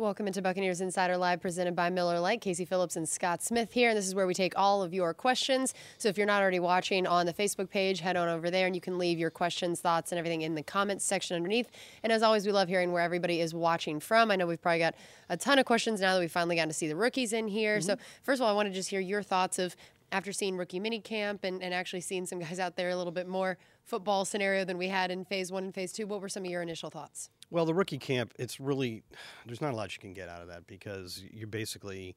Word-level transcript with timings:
Welcome 0.00 0.28
into 0.28 0.40
Buccaneers 0.40 0.80
Insider 0.80 1.16
Live, 1.16 1.40
presented 1.40 1.74
by 1.74 1.90
Miller 1.90 2.20
Lite. 2.20 2.40
Casey 2.40 2.64
Phillips 2.64 2.94
and 2.94 3.08
Scott 3.08 3.42
Smith 3.42 3.72
here, 3.72 3.88
and 3.88 3.98
this 3.98 4.06
is 4.06 4.14
where 4.14 4.28
we 4.28 4.32
take 4.32 4.56
all 4.56 4.84
of 4.84 4.94
your 4.94 5.12
questions. 5.12 5.74
So 5.98 6.08
if 6.08 6.16
you're 6.16 6.24
not 6.24 6.40
already 6.40 6.60
watching 6.60 7.04
on 7.04 7.26
the 7.26 7.32
Facebook 7.32 7.68
page, 7.68 7.98
head 7.98 8.16
on 8.16 8.28
over 8.28 8.48
there, 8.48 8.66
and 8.66 8.76
you 8.76 8.80
can 8.80 8.96
leave 8.96 9.18
your 9.18 9.30
questions, 9.30 9.80
thoughts, 9.80 10.12
and 10.12 10.18
everything 10.20 10.42
in 10.42 10.54
the 10.54 10.62
comments 10.62 11.04
section 11.04 11.34
underneath. 11.34 11.68
And 12.04 12.12
as 12.12 12.22
always, 12.22 12.46
we 12.46 12.52
love 12.52 12.68
hearing 12.68 12.92
where 12.92 13.02
everybody 13.02 13.40
is 13.40 13.54
watching 13.54 13.98
from. 13.98 14.30
I 14.30 14.36
know 14.36 14.46
we've 14.46 14.62
probably 14.62 14.78
got 14.78 14.94
a 15.30 15.36
ton 15.36 15.58
of 15.58 15.66
questions 15.66 16.00
now 16.00 16.14
that 16.14 16.20
we've 16.20 16.30
finally 16.30 16.54
gotten 16.54 16.68
to 16.68 16.74
see 16.76 16.86
the 16.86 16.94
rookies 16.94 17.32
in 17.32 17.48
here. 17.48 17.78
Mm-hmm. 17.78 17.86
So 17.86 17.96
first 18.22 18.40
of 18.40 18.44
all, 18.44 18.52
I 18.52 18.54
want 18.54 18.68
to 18.68 18.72
just 18.72 18.90
hear 18.90 19.00
your 19.00 19.24
thoughts 19.24 19.58
of 19.58 19.74
after 20.12 20.32
seeing 20.32 20.56
rookie 20.56 20.80
mini 20.80 21.00
camp 21.00 21.44
and, 21.44 21.62
and 21.62 21.74
actually 21.74 22.00
seeing 22.00 22.26
some 22.26 22.38
guys 22.38 22.58
out 22.58 22.76
there 22.76 22.90
a 22.90 22.96
little 22.96 23.12
bit 23.12 23.28
more 23.28 23.58
football 23.84 24.24
scenario 24.24 24.64
than 24.64 24.78
we 24.78 24.88
had 24.88 25.10
in 25.10 25.24
phase 25.24 25.52
one 25.52 25.64
and 25.64 25.74
phase 25.74 25.92
two. 25.92 26.06
What 26.06 26.20
were 26.20 26.28
some 26.28 26.44
of 26.44 26.50
your 26.50 26.62
initial 26.62 26.90
thoughts? 26.90 27.30
Well, 27.50 27.64
the 27.64 27.74
rookie 27.74 27.98
camp, 27.98 28.34
it's 28.38 28.60
really 28.60 29.02
there's 29.46 29.60
not 29.60 29.72
a 29.72 29.76
lot 29.76 29.94
you 29.94 30.00
can 30.00 30.12
get 30.12 30.28
out 30.28 30.42
of 30.42 30.48
that 30.48 30.66
because 30.66 31.22
you're 31.32 31.46
basically 31.46 32.14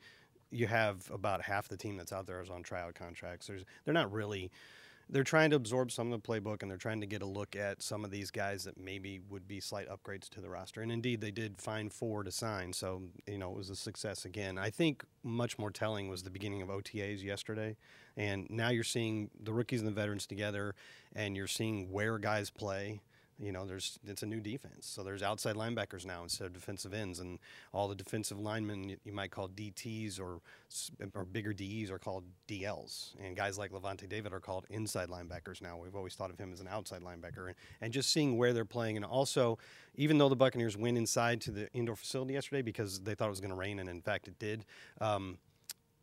you 0.51 0.67
have 0.67 1.09
about 1.11 1.41
half 1.41 1.69
the 1.69 1.77
team 1.77 1.95
that's 1.97 2.11
out 2.11 2.27
there 2.27 2.41
is 2.41 2.49
on 2.49 2.63
tryout 2.63 2.95
contracts. 2.95 3.47
There's 3.47 3.63
they're 3.85 3.93
not 3.93 4.11
really 4.11 4.51
they're 5.11 5.25
trying 5.25 5.49
to 5.49 5.57
absorb 5.57 5.91
some 5.91 6.11
of 6.11 6.21
the 6.21 6.27
playbook 6.27 6.61
and 6.61 6.71
they're 6.71 6.77
trying 6.77 7.01
to 7.01 7.07
get 7.07 7.21
a 7.21 7.25
look 7.25 7.55
at 7.55 7.81
some 7.83 8.05
of 8.05 8.11
these 8.11 8.31
guys 8.31 8.63
that 8.63 8.77
maybe 8.79 9.19
would 9.29 9.45
be 9.45 9.59
slight 9.59 9.89
upgrades 9.89 10.29
to 10.29 10.39
the 10.39 10.49
roster. 10.49 10.81
And 10.81 10.91
indeed, 10.91 11.19
they 11.19 11.31
did 11.31 11.61
find 11.61 11.91
four 11.91 12.23
to 12.23 12.31
sign, 12.31 12.71
so 12.71 13.03
you 13.27 13.37
know 13.37 13.51
it 13.51 13.57
was 13.57 13.69
a 13.69 13.75
success 13.75 14.23
again. 14.23 14.57
I 14.57 14.69
think 14.69 15.03
much 15.23 15.59
more 15.59 15.69
telling 15.69 16.07
was 16.07 16.23
the 16.23 16.29
beginning 16.29 16.61
of 16.61 16.69
OTAs 16.69 17.21
yesterday, 17.21 17.75
and 18.15 18.47
now 18.49 18.69
you're 18.69 18.83
seeing 18.85 19.29
the 19.43 19.53
rookies 19.53 19.81
and 19.81 19.87
the 19.87 19.93
veterans 19.93 20.25
together, 20.25 20.75
and 21.13 21.35
you're 21.35 21.47
seeing 21.47 21.91
where 21.91 22.17
guys 22.17 22.49
play 22.49 23.01
you 23.41 23.51
know, 23.51 23.65
there's 23.65 23.97
it's 24.05 24.21
a 24.21 24.25
new 24.25 24.39
defense. 24.39 24.85
So 24.85 25.03
there's 25.03 25.23
outside 25.23 25.55
linebackers 25.55 26.05
now 26.05 26.23
instead 26.23 26.45
of 26.45 26.53
defensive 26.53 26.93
ends, 26.93 27.19
and 27.19 27.39
all 27.73 27.87
the 27.87 27.95
defensive 27.95 28.39
linemen 28.39 28.95
you, 29.03 29.11
might 29.11 29.31
call 29.31 29.49
DTs 29.49 30.19
or 30.19 30.41
or 31.15 31.25
bigger 31.25 31.51
DEs 31.51 31.89
are 31.89 31.97
called 31.97 32.23
DLs, 32.47 33.15
and 33.19 33.35
guys 33.35 33.57
like 33.57 33.71
Lavonte 33.71 34.07
David 34.07 34.31
are 34.31 34.39
called 34.39 34.65
inside 34.69 35.09
linebackers 35.09 35.61
now. 35.61 35.77
We've 35.77 35.95
always 35.95 36.13
thought 36.13 36.29
of 36.29 36.37
him 36.37 36.53
as 36.53 36.59
an 36.59 36.67
outside 36.67 37.01
linebacker, 37.01 37.47
and, 37.47 37.55
and 37.81 37.91
just 37.91 38.11
seeing 38.11 38.37
where 38.37 38.53
they're 38.53 38.63
playing, 38.63 38.95
and 38.95 39.05
also 39.05 39.57
even 39.95 40.17
though 40.17 40.29
the 40.29 40.35
Buccaneers 40.35 40.77
went 40.77 40.97
inside 40.97 41.41
to 41.41 41.51
the 41.51 41.71
indoor 41.73 41.95
facility 41.95 42.33
yesterday 42.33 42.61
because 42.61 42.99
they 43.01 43.15
thought 43.15 43.27
it 43.27 43.31
was 43.31 43.41
going 43.41 43.51
to 43.51 43.57
rain, 43.57 43.79
and 43.79 43.89
in 43.89 44.01
fact 44.01 44.27
it 44.27 44.37
did. 44.37 44.65
Um, 44.99 45.37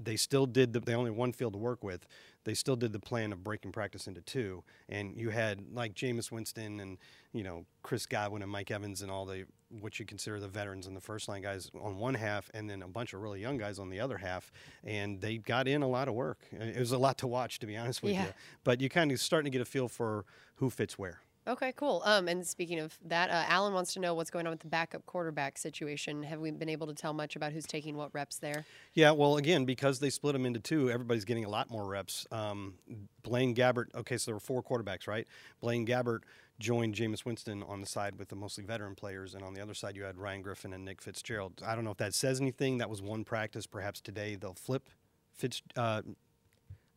they 0.01 0.17
still 0.17 0.47
did 0.47 0.73
the, 0.73 0.81
they 0.81 0.95
only 0.95 1.11
one 1.11 1.33
field 1.33 1.55
to 1.55 1.59
work 1.59 1.83
with 1.83 2.07
they 2.49 2.55
still 2.55 2.77
did 2.77 2.95
the 2.95 2.99
plan 2.99 3.31
of 3.31 3.45
breaking 3.45 3.73
practice 3.73 4.07
into 4.07 4.23
two 4.23 4.65
and 4.89 5.15
you 5.19 5.29
had 5.29 5.63
like 5.75 5.93
Jameis 5.93 6.33
Winston 6.33 6.81
and 6.81 6.97
you 7.35 7.45
know 7.45 7.67
Chris 7.83 8.07
Godwin 8.07 8.41
and 8.41 8.51
Mike 8.51 8.71
Evans 8.71 9.03
and 9.03 9.11
all 9.11 9.27
the 9.27 9.45
what 9.83 10.01
you 10.01 10.07
consider 10.07 10.41
the 10.41 10.49
veterans 10.49 10.87
and 10.87 10.97
the 10.97 11.01
first 11.01 11.29
line 11.29 11.43
guys 11.43 11.71
on 11.79 11.99
one 11.99 12.15
half 12.15 12.51
and 12.55 12.71
then 12.71 12.81
a 12.81 12.89
bunch 12.89 13.13
of 13.13 13.21
really 13.21 13.39
young 13.39 13.59
guys 13.59 13.79
on 13.79 13.91
the 13.91 14.01
other 14.01 14.17
half 14.17 14.51
and 14.83 15.21
they 15.21 15.37
got 15.37 15.69
in 15.69 15.83
a 15.83 15.87
lot 15.87 16.09
of 16.09 16.15
work. 16.15 16.39
It 16.53 16.79
was 16.79 16.93
a 16.93 16.97
lot 16.97 17.19
to 17.19 17.27
watch 17.27 17.59
to 17.59 17.67
be 17.67 17.77
honest 17.77 18.03
with 18.03 18.15
yeah. 18.15 18.25
you. 18.25 18.33
But 18.65 18.81
you 18.81 18.89
kind 18.89 19.13
of 19.13 19.21
starting 19.21 19.53
to 19.53 19.55
get 19.55 19.61
a 19.61 19.67
feel 19.67 19.89
for 19.89 20.25
who 20.55 20.71
fits 20.71 20.99
where 20.99 21.21
Okay, 21.49 21.73
cool. 21.77 22.03
Um, 22.05 22.29
and 22.29 22.47
speaking 22.47 22.79
of 22.79 22.99
that, 23.07 23.31
uh, 23.31 23.45
Alan 23.49 23.73
wants 23.73 23.95
to 23.95 24.01
know 24.01 24.13
what's 24.13 24.29
going 24.29 24.47
on 24.47 24.51
with 24.51 24.61
the 24.61 24.67
backup 24.67 25.07
quarterback 25.07 25.57
situation. 25.57 26.23
Have 26.23 26.41
we 26.41 26.51
been 26.51 26.69
able 26.69 26.87
to 26.89 26.95
tell 26.95 27.15
much 27.15 27.37
about 27.37 27.53
who's 27.53 27.65
taking 27.65 27.97
what 27.97 28.13
reps 28.13 28.37
there? 28.37 28.67
Yeah, 28.93 29.13
well, 29.13 29.39
again, 29.39 29.65
because 29.65 29.99
they 29.99 30.11
split 30.11 30.35
them 30.35 30.45
into 30.45 30.61
two, 30.61 30.91
everybody's 30.91 31.25
getting 31.25 31.47
a 31.47 31.49
lot 31.49 31.71
more 31.71 31.87
reps. 31.87 32.27
Um, 32.31 32.75
Blaine 33.23 33.55
Gabbert. 33.55 33.87
Okay, 33.95 34.19
so 34.19 34.27
there 34.27 34.35
were 34.35 34.41
four 34.41 34.63
quarterbacks, 34.63 35.09
right? 35.09 35.27
Blaine 35.63 35.87
Gabbert 35.87 36.21
joined 36.59 36.95
Jameis 36.95 37.25
Winston 37.25 37.63
on 37.63 37.81
the 37.81 37.87
side 37.87 38.19
with 38.19 38.29
the 38.29 38.37
mostly 38.37 38.63
veteran 38.65 38.95
players, 38.95 39.35
and 39.35 39.43
on 39.43 39.55
the 39.55 39.63
other 39.63 39.75
side 39.75 39.97
you 39.97 40.03
had 40.03 40.19
Ryan 40.19 40.43
Griffin 40.43 40.75
and 40.75 40.85
Nick 40.85 41.01
Fitzgerald. 41.01 41.63
I 41.65 41.75
don't 41.75 41.85
know 41.85 41.93
if 41.93 41.99
that 41.99 42.13
says 42.13 42.43
anything. 42.43 42.77
That 42.77 42.91
was 42.91 43.01
one 43.01 43.25
practice. 43.25 43.67
Perhaps 43.67 44.03
today 44.03 44.35
they'll 44.35 44.53
flip 44.53 44.91
Fitz 45.35 45.63
uh, 45.77 46.03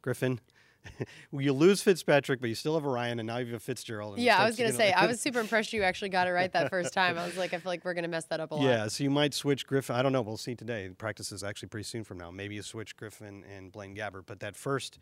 Griffin 0.01 0.41
you 1.31 1.53
lose 1.53 1.81
Fitzpatrick, 1.81 2.39
but 2.39 2.49
you 2.49 2.55
still 2.55 2.75
have 2.75 2.85
Orion, 2.85 3.19
and 3.19 3.27
now 3.27 3.37
you 3.37 3.53
have 3.53 3.63
Fitzgerald. 3.63 4.17
Yeah, 4.17 4.39
I 4.39 4.45
was 4.45 4.55
gonna 4.55 4.73
say 4.73 4.91
I 4.91 5.05
was 5.05 5.19
super 5.19 5.39
impressed 5.39 5.73
you 5.73 5.83
actually 5.83 6.09
got 6.09 6.27
it 6.27 6.31
right 6.31 6.51
that 6.53 6.69
first 6.69 6.93
time. 6.93 7.17
I 7.17 7.25
was 7.25 7.37
like, 7.37 7.53
I 7.53 7.57
feel 7.57 7.71
like 7.71 7.85
we're 7.85 7.93
gonna 7.93 8.07
mess 8.07 8.25
that 8.25 8.39
up 8.39 8.51
a 8.51 8.55
lot. 8.55 8.63
Yeah, 8.63 8.87
so 8.87 9.03
you 9.03 9.09
might 9.09 9.33
switch 9.33 9.67
Griffin. 9.67 9.95
I 9.95 10.01
don't 10.01 10.11
know. 10.11 10.21
We'll 10.21 10.37
see 10.37 10.55
today. 10.55 10.89
Practice 10.97 11.31
is 11.31 11.43
actually 11.43 11.69
pretty 11.69 11.85
soon 11.85 12.03
from 12.03 12.17
now. 12.17 12.31
Maybe 12.31 12.55
you 12.55 12.63
switch 12.63 12.95
Griffin 12.95 13.43
and 13.55 13.71
Blaine 13.71 13.95
Gabbert, 13.95 14.23
but 14.25 14.39
that 14.39 14.55
first 14.55 14.99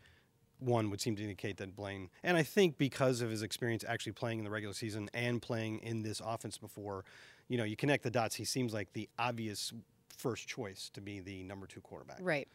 one 0.58 0.90
would 0.90 1.00
seem 1.00 1.16
to 1.16 1.22
indicate 1.22 1.56
that 1.56 1.74
Blaine, 1.74 2.10
and 2.22 2.36
I 2.36 2.42
think 2.42 2.78
because 2.78 3.22
of 3.22 3.30
his 3.30 3.42
experience 3.42 3.84
actually 3.86 4.12
playing 4.12 4.38
in 4.38 4.44
the 4.44 4.50
regular 4.50 4.74
season 4.74 5.08
and 5.14 5.40
playing 5.40 5.78
in 5.78 6.02
this 6.02 6.20
offense 6.24 6.58
before, 6.58 7.04
you 7.48 7.56
know, 7.56 7.64
you 7.64 7.76
connect 7.76 8.02
the 8.02 8.10
dots. 8.10 8.34
He 8.34 8.44
seems 8.44 8.74
like 8.74 8.92
the 8.92 9.08
obvious 9.18 9.72
first 10.16 10.46
choice 10.46 10.90
to 10.94 11.00
be 11.00 11.20
the 11.20 11.42
number 11.44 11.66
two 11.66 11.80
quarterback. 11.80 12.18
Right. 12.20 12.46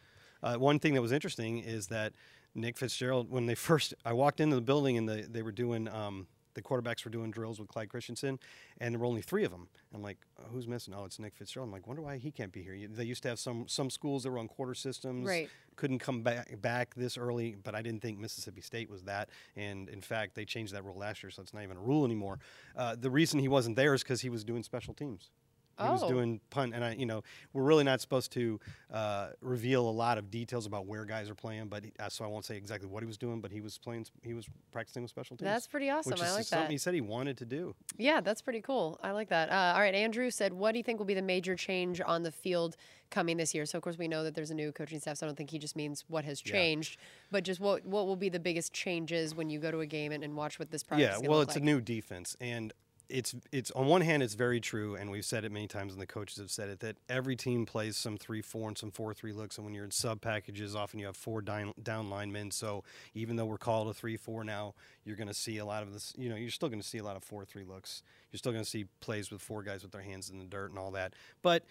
Uh, 0.42 0.54
one 0.54 0.78
thing 0.78 0.94
that 0.94 1.02
was 1.02 1.12
interesting 1.12 1.58
is 1.58 1.88
that 1.88 2.12
Nick 2.56 2.76
Fitzgerald, 2.76 3.30
when 3.30 3.46
they 3.46 3.54
first, 3.54 3.94
I 4.04 4.12
walked 4.12 4.40
into 4.40 4.56
the 4.56 4.62
building 4.62 4.96
and 4.96 5.08
the, 5.08 5.26
they 5.30 5.42
were 5.42 5.52
doing, 5.52 5.88
um, 5.88 6.26
the 6.54 6.62
quarterbacks 6.62 7.04
were 7.04 7.10
doing 7.10 7.30
drills 7.30 7.60
with 7.60 7.68
Clyde 7.68 7.90
Christensen, 7.90 8.38
and 8.80 8.94
there 8.94 8.98
were 8.98 9.04
only 9.04 9.20
three 9.20 9.44
of 9.44 9.50
them. 9.50 9.68
I'm 9.94 10.02
like, 10.02 10.16
oh, 10.40 10.44
who's 10.50 10.66
missing? 10.66 10.94
Oh, 10.96 11.04
it's 11.04 11.18
Nick 11.18 11.36
Fitzgerald. 11.36 11.68
I'm 11.68 11.72
like, 11.72 11.86
wonder 11.86 12.00
why 12.00 12.16
he 12.16 12.30
can't 12.30 12.50
be 12.50 12.62
here. 12.62 12.88
They 12.88 13.04
used 13.04 13.22
to 13.24 13.28
have 13.28 13.38
some 13.38 13.68
some 13.68 13.90
schools 13.90 14.22
that 14.22 14.30
were 14.30 14.38
on 14.38 14.48
quarter 14.48 14.74
systems, 14.74 15.26
right. 15.26 15.50
couldn't 15.76 15.98
come 15.98 16.22
back 16.22 16.58
back 16.62 16.94
this 16.94 17.18
early, 17.18 17.56
but 17.62 17.74
I 17.74 17.82
didn't 17.82 18.00
think 18.00 18.18
Mississippi 18.18 18.62
State 18.62 18.90
was 18.90 19.02
that. 19.02 19.28
And 19.54 19.90
in 19.90 20.00
fact, 20.00 20.34
they 20.34 20.46
changed 20.46 20.72
that 20.72 20.82
rule 20.82 20.96
last 20.96 21.22
year, 21.22 21.30
so 21.30 21.42
it's 21.42 21.52
not 21.52 21.62
even 21.62 21.76
a 21.76 21.80
rule 21.80 22.06
anymore. 22.06 22.38
Uh, 22.74 22.96
the 22.98 23.10
reason 23.10 23.38
he 23.38 23.48
wasn't 23.48 23.76
there 23.76 23.92
is 23.92 24.02
because 24.02 24.22
he 24.22 24.30
was 24.30 24.42
doing 24.42 24.62
special 24.62 24.94
teams. 24.94 25.30
He 25.78 25.84
oh. 25.84 25.92
was 25.92 26.02
doing 26.04 26.40
punt, 26.48 26.74
and 26.74 26.82
I, 26.82 26.94
you 26.94 27.04
know, 27.04 27.22
we're 27.52 27.62
really 27.62 27.84
not 27.84 28.00
supposed 28.00 28.32
to 28.32 28.58
uh, 28.90 29.28
reveal 29.42 29.86
a 29.88 29.90
lot 29.90 30.16
of 30.16 30.30
details 30.30 30.64
about 30.64 30.86
where 30.86 31.04
guys 31.04 31.28
are 31.28 31.34
playing, 31.34 31.66
but 31.66 31.84
he, 31.84 31.92
uh, 32.00 32.08
so 32.08 32.24
I 32.24 32.28
won't 32.28 32.46
say 32.46 32.56
exactly 32.56 32.88
what 32.88 33.02
he 33.02 33.06
was 33.06 33.18
doing, 33.18 33.40
but 33.40 33.52
he 33.52 33.60
was 33.60 33.76
playing, 33.76 34.06
he 34.22 34.32
was 34.32 34.48
practicing 34.72 35.02
with 35.02 35.10
special 35.10 35.36
teams. 35.36 35.44
That's 35.44 35.66
pretty 35.66 35.90
awesome. 35.90 36.12
Which 36.12 36.22
I 36.22 36.32
like 36.32 36.44
something 36.44 36.68
that. 36.68 36.72
He 36.72 36.78
said 36.78 36.94
he 36.94 37.02
wanted 37.02 37.36
to 37.38 37.44
do. 37.44 37.74
Yeah, 37.98 38.22
that's 38.22 38.40
pretty 38.40 38.62
cool. 38.62 38.98
I 39.02 39.10
like 39.10 39.28
that. 39.28 39.50
Uh, 39.50 39.74
all 39.74 39.80
right, 39.80 39.94
Andrew 39.94 40.30
said, 40.30 40.52
"What 40.54 40.72
do 40.72 40.78
you 40.78 40.84
think 40.84 40.98
will 40.98 41.06
be 41.06 41.14
the 41.14 41.22
major 41.22 41.56
change 41.56 42.00
on 42.04 42.22
the 42.22 42.32
field 42.32 42.76
coming 43.10 43.36
this 43.36 43.54
year?" 43.54 43.66
So 43.66 43.76
of 43.76 43.82
course 43.82 43.98
we 43.98 44.08
know 44.08 44.24
that 44.24 44.34
there's 44.34 44.50
a 44.50 44.54
new 44.54 44.72
coaching 44.72 44.98
staff, 44.98 45.18
so 45.18 45.26
I 45.26 45.28
don't 45.28 45.36
think 45.36 45.50
he 45.50 45.58
just 45.58 45.76
means 45.76 46.04
what 46.08 46.24
has 46.24 46.40
changed, 46.40 46.96
yeah. 46.98 47.06
but 47.32 47.44
just 47.44 47.60
what 47.60 47.84
what 47.84 48.06
will 48.06 48.16
be 48.16 48.30
the 48.30 48.40
biggest 48.40 48.72
changes 48.72 49.34
when 49.34 49.50
you 49.50 49.58
go 49.58 49.70
to 49.70 49.80
a 49.80 49.86
game 49.86 50.12
and, 50.12 50.24
and 50.24 50.34
watch 50.36 50.58
what 50.58 50.70
this 50.70 50.82
project. 50.82 51.22
Yeah, 51.22 51.28
well, 51.28 51.42
it's 51.42 51.54
like. 51.54 51.62
a 51.62 51.66
new 51.66 51.80
defense, 51.82 52.34
and 52.40 52.72
it's 53.08 53.34
it's 53.52 53.70
on 53.72 53.86
one 53.86 54.00
hand 54.00 54.22
it's 54.22 54.34
very 54.34 54.60
true 54.60 54.96
and 54.96 55.10
we've 55.10 55.24
said 55.24 55.44
it 55.44 55.52
many 55.52 55.68
times 55.68 55.92
and 55.92 56.02
the 56.02 56.06
coaches 56.06 56.38
have 56.38 56.50
said 56.50 56.68
it 56.68 56.80
that 56.80 56.96
every 57.08 57.36
team 57.36 57.64
plays 57.64 57.96
some 57.96 58.16
three 58.16 58.42
four 58.42 58.68
and 58.68 58.76
some 58.76 58.90
four 58.90 59.14
three 59.14 59.32
looks 59.32 59.58
and 59.58 59.64
when 59.64 59.74
you're 59.74 59.84
in 59.84 59.90
sub 59.90 60.20
packages 60.20 60.74
often 60.74 60.98
you 60.98 61.06
have 61.06 61.16
four 61.16 61.40
down, 61.40 61.72
down 61.82 62.10
linemen. 62.10 62.50
So 62.50 62.84
even 63.14 63.36
though 63.36 63.44
we're 63.44 63.58
called 63.58 63.88
a 63.88 63.94
three 63.94 64.16
four 64.16 64.44
now 64.44 64.74
you're 65.04 65.16
going 65.16 65.28
to 65.28 65.34
see 65.34 65.58
a 65.58 65.64
lot 65.64 65.82
of 65.82 65.92
this 65.92 66.12
you 66.16 66.28
know 66.28 66.36
you're 66.36 66.50
still 66.50 66.68
going 66.68 66.80
to 66.80 66.86
see 66.86 66.98
a 66.98 67.04
lot 67.04 67.16
of 67.16 67.22
four 67.22 67.44
three 67.44 67.64
looks. 67.64 68.02
You're 68.32 68.38
still 68.38 68.52
going 68.52 68.64
to 68.64 68.70
see 68.70 68.86
plays 69.00 69.30
with 69.30 69.40
four 69.40 69.62
guys 69.62 69.82
with 69.82 69.92
their 69.92 70.02
hands 70.02 70.30
in 70.30 70.38
the 70.38 70.44
dirt 70.44 70.70
and 70.70 70.78
all 70.78 70.90
that. 70.92 71.14
But 71.42 71.64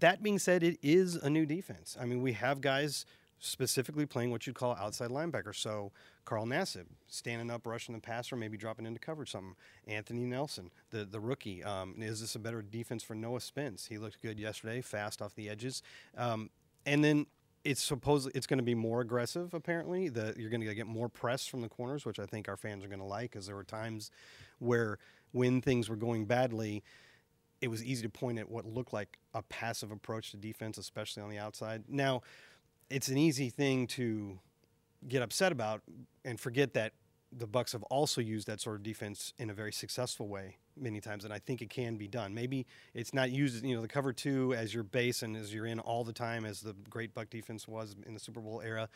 that 0.00 0.22
being 0.22 0.38
said 0.38 0.62
it 0.62 0.78
is 0.82 1.16
a 1.16 1.30
new 1.30 1.46
defense. 1.46 1.96
I 2.00 2.06
mean 2.06 2.22
we 2.22 2.32
have 2.32 2.60
guys 2.60 3.06
specifically 3.44 4.06
playing 4.06 4.30
what 4.30 4.46
you'd 4.46 4.54
call 4.54 4.76
outside 4.76 5.10
linebacker. 5.10 5.54
So 5.54 5.90
Carl 6.24 6.46
Nassib 6.46 6.86
standing 7.08 7.50
up, 7.50 7.66
rushing 7.66 7.92
the 7.92 8.00
passer, 8.00 8.36
maybe 8.36 8.56
dropping 8.56 8.86
into 8.86 9.00
coverage 9.00 9.32
something. 9.32 9.56
Anthony 9.88 10.24
Nelson, 10.24 10.70
the 10.90 11.04
the 11.04 11.18
rookie. 11.18 11.62
Um, 11.62 11.96
is 11.98 12.20
this 12.20 12.36
a 12.36 12.38
better 12.38 12.62
defense 12.62 13.02
for 13.02 13.14
Noah 13.14 13.40
Spence? 13.40 13.86
He 13.86 13.98
looked 13.98 14.22
good 14.22 14.38
yesterday, 14.38 14.80
fast 14.80 15.20
off 15.20 15.34
the 15.34 15.50
edges. 15.50 15.82
Um, 16.16 16.50
and 16.86 17.02
then 17.02 17.26
it's 17.64 17.82
supposedly 17.82 18.32
it's 18.36 18.46
going 18.46 18.58
to 18.58 18.64
be 18.64 18.76
more 18.76 19.00
aggressive. 19.00 19.54
Apparently, 19.54 20.08
the, 20.08 20.34
you're 20.38 20.50
going 20.50 20.60
to 20.60 20.74
get 20.74 20.86
more 20.86 21.08
press 21.08 21.44
from 21.44 21.62
the 21.62 21.68
corners, 21.68 22.06
which 22.06 22.20
I 22.20 22.26
think 22.26 22.48
our 22.48 22.56
fans 22.56 22.84
are 22.84 22.88
going 22.88 23.00
to 23.00 23.04
like, 23.04 23.32
because 23.32 23.46
there 23.46 23.56
were 23.56 23.64
times 23.64 24.12
where 24.60 24.98
when 25.32 25.60
things 25.60 25.88
were 25.90 25.96
going 25.96 26.26
badly. 26.26 26.84
It 27.60 27.70
was 27.70 27.84
easy 27.84 28.02
to 28.02 28.08
point 28.08 28.40
at 28.40 28.50
what 28.50 28.66
looked 28.66 28.92
like 28.92 29.20
a 29.34 29.42
passive 29.42 29.92
approach 29.92 30.32
to 30.32 30.36
defense, 30.36 30.78
especially 30.78 31.22
on 31.22 31.30
the 31.30 31.38
outside. 31.38 31.84
Now, 31.88 32.22
it's 32.92 33.08
an 33.08 33.18
easy 33.18 33.48
thing 33.48 33.86
to 33.88 34.38
get 35.08 35.22
upset 35.22 35.50
about 35.50 35.82
and 36.24 36.38
forget 36.38 36.74
that 36.74 36.92
the 37.36 37.46
Bucks 37.46 37.72
have 37.72 37.82
also 37.84 38.20
used 38.20 38.46
that 38.46 38.60
sort 38.60 38.76
of 38.76 38.82
defense 38.82 39.32
in 39.38 39.48
a 39.48 39.54
very 39.54 39.72
successful 39.72 40.28
way 40.28 40.58
many 40.76 41.00
times, 41.00 41.24
and 41.24 41.32
I 41.32 41.38
think 41.38 41.62
it 41.62 41.70
can 41.70 41.96
be 41.96 42.06
done. 42.06 42.34
Maybe 42.34 42.66
it's 42.94 43.14
not 43.14 43.30
used, 43.30 43.64
you 43.64 43.74
know, 43.74 43.80
the 43.80 43.88
cover 43.88 44.12
two 44.12 44.54
as 44.54 44.74
your 44.74 44.82
base 44.82 45.22
and 45.22 45.36
as 45.36 45.52
you're 45.52 45.66
in 45.66 45.80
all 45.80 46.04
the 46.04 46.12
time, 46.12 46.44
as 46.44 46.60
the 46.60 46.74
great 46.90 47.14
Buck 47.14 47.30
defense 47.30 47.66
was 47.66 47.96
in 48.06 48.14
the 48.14 48.20
Super 48.20 48.40
Bowl 48.40 48.60
era, 48.62 48.88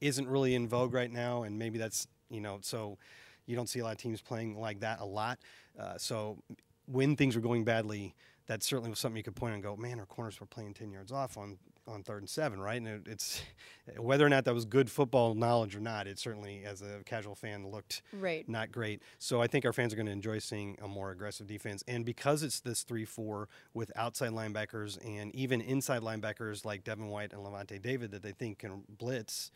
isn't 0.00 0.26
really 0.28 0.54
in 0.54 0.66
vogue 0.66 0.92
right 0.92 1.10
now, 1.10 1.44
and 1.44 1.58
maybe 1.58 1.78
that's 1.78 2.08
you 2.30 2.40
know 2.40 2.58
so 2.62 2.98
you 3.46 3.54
don't 3.54 3.68
see 3.68 3.78
a 3.78 3.84
lot 3.84 3.92
of 3.92 3.98
teams 3.98 4.20
playing 4.20 4.58
like 4.58 4.80
that 4.80 5.00
a 5.00 5.04
lot. 5.04 5.38
Uh, 5.78 5.96
so 5.96 6.38
when 6.86 7.14
things 7.14 7.36
were 7.36 7.42
going 7.42 7.64
badly, 7.64 8.14
that 8.46 8.62
certainly 8.62 8.90
was 8.90 8.98
something 8.98 9.16
you 9.16 9.22
could 9.22 9.36
point 9.36 9.54
and 9.54 9.62
go, 9.62 9.76
man, 9.76 10.00
our 10.00 10.06
corners 10.06 10.40
were 10.40 10.46
playing 10.46 10.74
ten 10.74 10.90
yards 10.90 11.12
off 11.12 11.36
on 11.36 11.58
on 11.86 12.02
third 12.02 12.22
and 12.22 12.28
seven, 12.30 12.60
right? 12.60 12.76
And 12.76 12.88
it, 12.88 13.02
it's 13.06 13.42
whether 13.98 14.24
or 14.24 14.28
not 14.28 14.44
that 14.46 14.54
was 14.54 14.64
good 14.64 14.90
football 14.90 15.34
knowledge 15.34 15.76
or 15.76 15.80
not. 15.80 16.06
It 16.06 16.18
certainly, 16.18 16.64
as 16.64 16.82
a 16.82 17.02
casual 17.04 17.34
fan, 17.34 17.68
looked 17.68 18.02
Right. 18.12 18.48
not 18.48 18.72
great. 18.72 19.02
So 19.18 19.42
I 19.42 19.46
think 19.46 19.64
our 19.64 19.72
fans 19.72 19.92
are 19.92 19.96
going 19.96 20.06
to 20.06 20.12
enjoy 20.12 20.38
seeing 20.38 20.78
a 20.82 20.88
more 20.88 21.10
aggressive 21.10 21.46
defense. 21.46 21.82
And 21.86 22.04
because 22.04 22.42
it's 22.42 22.60
this 22.60 22.82
3 22.82 23.04
4 23.04 23.48
with 23.74 23.92
outside 23.96 24.30
linebackers 24.30 24.98
and 25.04 25.34
even 25.34 25.60
inside 25.60 26.02
linebackers 26.02 26.64
like 26.64 26.84
Devin 26.84 27.08
White 27.08 27.32
and 27.32 27.42
Lavonte 27.44 27.80
David 27.80 28.10
that 28.12 28.22
they 28.22 28.32
think 28.32 28.58
can 28.60 28.82
blitz, 28.88 29.50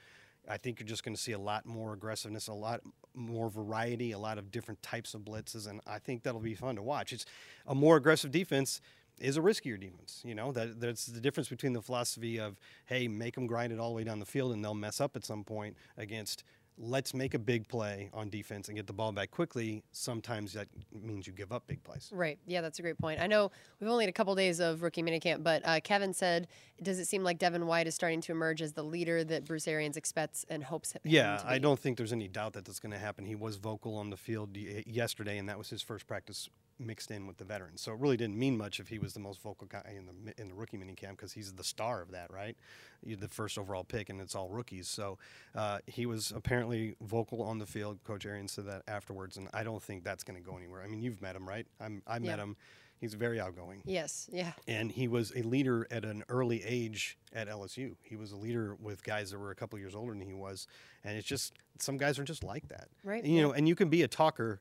I 0.50 0.56
think 0.56 0.80
you're 0.80 0.86
just 0.86 1.04
going 1.04 1.14
to 1.14 1.20
see 1.20 1.32
a 1.32 1.38
lot 1.38 1.66
more 1.66 1.92
aggressiveness, 1.92 2.48
a 2.48 2.54
lot 2.54 2.80
more 3.14 3.50
variety, 3.50 4.12
a 4.12 4.18
lot 4.18 4.38
of 4.38 4.50
different 4.50 4.82
types 4.82 5.12
of 5.12 5.22
blitzes. 5.22 5.68
And 5.68 5.80
I 5.86 5.98
think 5.98 6.22
that'll 6.22 6.40
be 6.40 6.54
fun 6.54 6.76
to 6.76 6.82
watch. 6.82 7.12
It's 7.12 7.26
a 7.66 7.74
more 7.74 7.96
aggressive 7.96 8.30
defense. 8.30 8.80
Is 9.20 9.36
a 9.36 9.40
riskier 9.40 9.80
defense, 9.80 10.22
you 10.24 10.34
know. 10.34 10.52
That 10.52 10.80
that's 10.80 11.06
the 11.06 11.20
difference 11.20 11.48
between 11.48 11.72
the 11.72 11.82
philosophy 11.82 12.38
of, 12.38 12.58
hey, 12.86 13.08
make 13.08 13.34
them 13.34 13.46
grind 13.46 13.72
it 13.72 13.80
all 13.80 13.90
the 13.90 13.96
way 13.96 14.04
down 14.04 14.18
the 14.20 14.26
field 14.26 14.52
and 14.52 14.64
they'll 14.64 14.74
mess 14.74 15.00
up 15.00 15.16
at 15.16 15.24
some 15.24 15.44
point, 15.44 15.76
against 15.96 16.44
let's 16.78 17.12
make 17.12 17.34
a 17.34 17.38
big 17.38 17.66
play 17.68 18.08
on 18.12 18.30
defense 18.30 18.68
and 18.68 18.76
get 18.76 18.86
the 18.86 18.92
ball 18.92 19.12
back 19.12 19.30
quickly. 19.30 19.82
Sometimes 19.92 20.52
that 20.52 20.68
means 20.92 21.26
you 21.26 21.32
give 21.32 21.52
up 21.52 21.66
big 21.66 21.82
plays. 21.82 22.08
Right. 22.12 22.38
Yeah, 22.46 22.60
that's 22.60 22.78
a 22.78 22.82
great 22.82 22.98
point. 22.98 23.20
I 23.20 23.26
know 23.26 23.50
we've 23.80 23.90
only 23.90 24.04
had 24.04 24.10
a 24.10 24.12
couple 24.12 24.34
days 24.34 24.60
of 24.60 24.82
rookie 24.82 25.02
minicamp, 25.02 25.42
but 25.42 25.62
uh, 25.64 25.80
Kevin 25.82 26.12
said, 26.12 26.46
"Does 26.82 26.98
it 26.98 27.06
seem 27.06 27.24
like 27.24 27.38
Devin 27.38 27.66
White 27.66 27.86
is 27.86 27.94
starting 27.94 28.20
to 28.22 28.32
emerge 28.32 28.62
as 28.62 28.72
the 28.72 28.84
leader 28.84 29.24
that 29.24 29.44
Bruce 29.44 29.66
Arians 29.66 29.96
expects 29.96 30.44
and 30.48 30.64
hopes?" 30.64 30.92
him 30.92 31.00
Yeah, 31.04 31.42
I 31.44 31.58
don't 31.58 31.78
think 31.78 31.96
there's 31.96 32.12
any 32.12 32.28
doubt 32.28 32.52
that 32.54 32.64
that's 32.64 32.80
going 32.80 32.92
to 32.92 32.98
happen. 32.98 33.24
He 33.24 33.34
was 33.34 33.56
vocal 33.56 33.96
on 33.96 34.10
the 34.10 34.16
field 34.16 34.50
y- 34.54 34.84
yesterday, 34.86 35.38
and 35.38 35.48
that 35.48 35.58
was 35.58 35.70
his 35.70 35.82
first 35.82 36.06
practice 36.06 36.48
mixed 36.78 37.10
in 37.10 37.26
with 37.26 37.36
the 37.38 37.44
veterans. 37.44 37.80
So 37.80 37.92
it 37.92 37.98
really 37.98 38.16
didn't 38.16 38.36
mean 38.38 38.56
much 38.56 38.78
if 38.80 38.88
he 38.88 38.98
was 38.98 39.12
the 39.14 39.20
most 39.20 39.40
vocal 39.42 39.66
guy 39.66 39.94
in 39.96 40.06
the 40.06 40.40
in 40.40 40.48
the 40.48 40.54
rookie 40.54 40.76
minicamp 40.78 41.10
because 41.12 41.32
he's 41.32 41.52
the 41.52 41.64
star 41.64 42.00
of 42.02 42.10
that, 42.12 42.32
right? 42.32 42.56
You're 43.04 43.16
the 43.16 43.28
first 43.28 43.58
overall 43.58 43.84
pick, 43.84 44.08
and 44.10 44.20
it's 44.20 44.34
all 44.34 44.48
rookies. 44.48 44.88
So 44.88 45.18
uh, 45.54 45.78
he 45.86 46.06
was 46.06 46.32
apparently 46.34 46.94
vocal 47.00 47.42
on 47.42 47.58
the 47.58 47.66
field. 47.66 47.98
Coach 48.04 48.26
Arians 48.26 48.52
said 48.52 48.66
that 48.66 48.82
afterwards, 48.88 49.36
and 49.36 49.48
I 49.52 49.62
don't 49.64 49.82
think 49.82 50.04
that's 50.04 50.24
going 50.24 50.40
to 50.42 50.48
go 50.50 50.56
anywhere. 50.56 50.82
I 50.82 50.86
mean, 50.88 51.02
you've 51.02 51.20
met 51.22 51.36
him, 51.36 51.48
right? 51.48 51.66
I'm, 51.80 52.02
I 52.06 52.18
met 52.18 52.38
Yeah. 52.38 52.44
him. 52.44 52.56
He's 53.00 53.14
very 53.14 53.38
outgoing. 53.38 53.82
Yes. 53.84 54.28
Yeah. 54.32 54.50
and 54.66 54.90
he 54.90 55.06
was 55.06 55.32
a 55.36 55.42
leader 55.42 55.86
at 55.88 56.04
an 56.04 56.24
early 56.28 56.64
age 56.64 57.16
at 57.32 57.46
LSU. 57.46 57.94
He 58.02 58.16
was 58.16 58.32
a 58.32 58.36
leader 58.36 58.76
with 58.80 59.04
guys 59.04 59.30
that 59.30 59.38
were 59.38 59.52
a 59.52 59.54
couple 59.54 59.78
years 59.78 59.94
older 59.94 60.12
than 60.12 60.26
he 60.26 60.34
was, 60.34 60.66
and 61.04 61.16
it's 61.16 61.26
just 61.28 61.52
some 61.78 61.96
guys 61.96 62.18
are 62.18 62.24
just 62.24 62.42
like 62.42 62.66
that, 62.70 62.88
Right, 63.04 63.24
You 63.24 63.36
yeah. 63.36 63.42
know, 63.42 63.52
and 63.52 63.68
you 63.68 63.76
can 63.76 63.88
be 63.88 64.02
a 64.02 64.08
talker, 64.08 64.60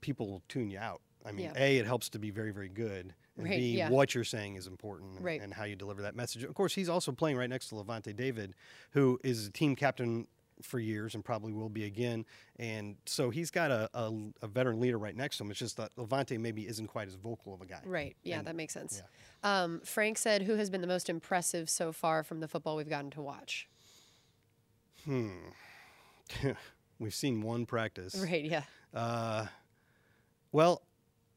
people 0.00 0.28
will 0.28 0.42
tune 0.48 0.70
you 0.70 0.78
out. 0.78 1.00
I 1.24 1.32
mean, 1.32 1.46
Yeah. 1.46 1.52
a 1.62 1.76
it 1.78 1.86
helps 1.86 2.08
to 2.10 2.18
be 2.18 2.30
very 2.30 2.52
very 2.52 2.68
good, 2.68 3.12
and 3.36 3.44
Right, 3.46 3.58
b 3.58 3.76
yeah. 3.78 3.90
what 3.90 4.14
you're 4.14 4.24
saying 4.24 4.54
is 4.56 4.66
important, 4.66 5.16
and, 5.16 5.24
Right. 5.24 5.40
and 5.40 5.52
how 5.52 5.64
you 5.64 5.76
deliver 5.76 6.02
that 6.02 6.14
message. 6.14 6.44
Of 6.44 6.54
course, 6.54 6.74
he's 6.74 6.88
also 6.88 7.12
playing 7.12 7.36
right 7.36 7.50
next 7.50 7.68
to 7.68 7.74
Lavonte 7.74 8.14
David, 8.14 8.54
who 8.92 9.18
is 9.24 9.46
a 9.46 9.50
team 9.50 9.74
captain 9.76 10.26
for 10.62 10.80
years 10.80 11.14
and 11.14 11.24
probably 11.24 11.52
will 11.52 11.68
be 11.68 11.84
again. 11.84 12.26
And 12.58 12.96
so 13.06 13.30
he's 13.30 13.48
got 13.50 13.70
a, 13.70 13.88
a, 13.94 14.12
a 14.42 14.48
veteran 14.48 14.80
leader 14.80 14.98
right 14.98 15.14
next 15.14 15.36
to 15.38 15.44
him. 15.44 15.50
It's 15.52 15.58
just 15.60 15.76
that 15.76 15.94
Lavonte 15.94 16.36
maybe 16.38 16.66
isn't 16.66 16.88
quite 16.88 17.06
as 17.06 17.14
vocal 17.14 17.54
of 17.54 17.60
a 17.62 17.66
guy. 17.66 17.80
Right. 17.84 18.16
Yeah, 18.24 18.38
And- 18.38 18.46
that 18.48 18.56
makes 18.56 18.74
sense. 18.74 19.00
Um, 19.44 19.80
Frank 19.84 20.18
said, 20.18 20.42
"Who 20.42 20.54
has 20.56 20.68
been 20.68 20.80
the 20.80 20.88
most 20.88 21.08
impressive 21.08 21.70
so 21.70 21.92
far 21.92 22.24
from 22.24 22.40
the 22.40 22.48
football 22.48 22.74
we've 22.74 22.88
gotten 22.88 23.10
to 23.12 23.22
watch?" 23.22 23.68
Hmm. 25.04 25.30
we've 26.98 27.14
seen 27.14 27.42
one 27.42 27.64
practice. 27.66 28.16
Right. 28.16 28.44
Yeah. 28.44 28.64
Uh, 28.92 29.46
well, 30.52 30.82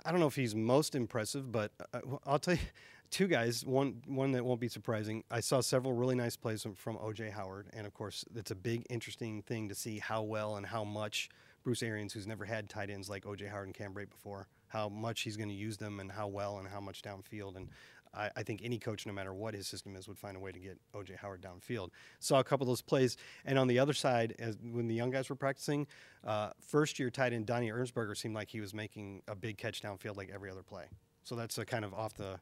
I 0.06 0.12
don't 0.12 0.20
know 0.20 0.28
if 0.28 0.36
he's 0.36 0.56
most 0.56 0.96
impressive, 0.96 1.52
but 1.52 1.72
uh, 1.94 2.00
I'll 2.26 2.40
tell 2.40 2.56
you 2.56 2.62
two 3.12 3.28
guys. 3.28 3.66
One 3.66 4.02
one 4.08 4.32
that 4.32 4.44
won't 4.44 4.60
be 4.60 4.68
surprising. 4.68 5.24
I 5.30 5.40
saw 5.40 5.62
several 5.62 5.94
really 5.94 6.16
nice 6.16 6.36
plays 6.36 6.64
from, 6.64 6.76
from 6.76 6.98
OJ 6.98 7.32
Howard, 7.32 7.68
and 7.74 7.86
of 7.86 7.94
course, 7.94 8.26
it's 8.36 8.52
a 8.52 8.56
big, 8.56 8.86
interesting 8.90 9.42
thing 9.42 9.70
to 9.70 9.76
see 9.76 10.00
how 10.00 10.24
well 10.24 10.56
and 10.56 10.66
how 10.66 10.84
much 10.84 11.30
Bruce 11.64 11.84
Arians, 11.84 12.14
who's 12.14 12.28
never 12.28 12.46
had 12.46 12.70
tight 12.70 12.90
ends 12.90 13.10
like 13.10 13.26
OJ 13.26 13.50
Howard 13.50 13.68
and 13.68 13.76
Cam 13.76 13.94
Brate 13.94 14.10
before, 14.10 14.48
how 14.72 14.90
much 14.90 15.22
he's 15.22 15.38
going 15.38 15.50
to 15.50 15.56
use 15.56 15.78
them 15.78 16.00
and 16.00 16.12
how 16.12 16.28
well 16.28 16.58
and 16.58 16.68
how 16.68 16.80
much 16.80 17.02
downfield. 17.02 17.56
And 17.58 17.70
I, 18.14 18.30
I 18.36 18.44
think 18.44 18.62
any 18.64 18.78
coach, 18.78 19.06
no 19.06 19.14
matter 19.14 19.34
what 19.34 19.54
his 19.54 19.68
system 19.68 19.96
is, 19.96 20.08
would 20.08 20.18
find 20.18 20.38
a 20.38 20.40
way 20.40 20.52
to 20.52 20.60
get 20.60 20.80
OJ 20.94 21.18
Howard 21.18 21.42
downfield. 21.42 21.90
Saw 22.20 22.40
a 22.40 22.44
couple 22.44 22.64
of 22.66 22.68
those 22.70 22.82
plays, 22.82 23.18
and 23.46 23.58
on 23.58 23.68
the 23.68 23.80
other 23.80 23.94
side, 23.94 24.36
as 24.40 24.58
when 24.62 24.88
the 24.88 24.96
young 24.96 25.12
guys 25.12 25.30
were 25.30 25.36
practicing, 25.36 25.88
uh, 26.26 26.52
first 26.60 27.00
year 27.00 27.10
tight 27.10 27.34
end 27.34 27.46
Donnie 27.46 27.70
Ernsberger 27.70 28.16
seemed 28.16 28.36
like 28.36 28.50
he 28.50 28.62
was 28.62 28.74
making 28.74 29.22
a 29.28 29.36
big 29.36 29.58
catch 29.58 29.82
downfield 29.82 30.18
like 30.18 30.30
every 30.34 30.50
other 30.50 30.64
play. 30.64 30.86
So 31.24 31.36
that's 31.36 31.58
a 31.58 31.66
kind 31.66 31.86
of 31.86 31.94
off 31.94 32.14
the, 32.14 32.40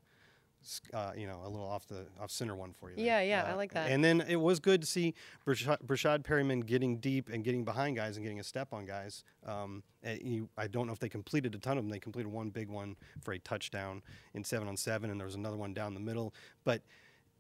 uh, 0.93 1.11
you 1.15 1.25
know, 1.27 1.39
a 1.45 1.49
little 1.49 1.67
off 1.67 1.87
the 1.87 2.05
off 2.19 2.31
center 2.31 2.55
one 2.55 2.73
for 2.73 2.89
you. 2.89 2.95
there. 2.97 3.05
Yeah, 3.05 3.21
yeah, 3.21 3.43
I 3.49 3.51
Uh, 3.53 3.55
like 3.55 3.73
that. 3.73 3.89
And 3.89 4.03
then 4.03 4.21
it 4.27 4.35
was 4.35 4.59
good 4.59 4.81
to 4.81 4.87
see 4.87 5.13
Breshad, 5.45 5.77
Breshad 5.85 6.23
Perriman 6.23 6.65
getting 6.65 6.97
deep 6.97 7.29
and 7.29 7.43
getting 7.43 7.63
behind 7.63 7.95
guys 7.95 8.17
and 8.17 8.23
getting 8.25 8.39
a 8.39 8.43
step 8.43 8.73
on 8.73 8.85
guys. 8.85 9.23
Um, 9.45 9.83
and 10.03 10.21
you, 10.21 10.49
I 10.57 10.67
don't 10.67 10.87
know 10.87 10.93
if 10.93 10.99
they 10.99 11.09
completed 11.09 11.55
a 11.55 11.57
ton 11.59 11.77
of 11.77 11.83
them. 11.83 11.89
They 11.91 11.99
completed 11.99 12.31
one 12.31 12.49
big 12.49 12.69
one 12.69 12.95
for 13.21 13.33
a 13.33 13.39
touchdown 13.39 14.01
in 14.33 14.43
seven 14.43 14.67
on 14.67 14.77
seven, 14.77 15.09
and 15.09 15.19
there 15.19 15.25
was 15.27 15.35
another 15.35 15.57
one 15.57 15.73
down 15.73 15.93
the 15.93 15.99
middle. 15.99 16.33
But 16.63 16.81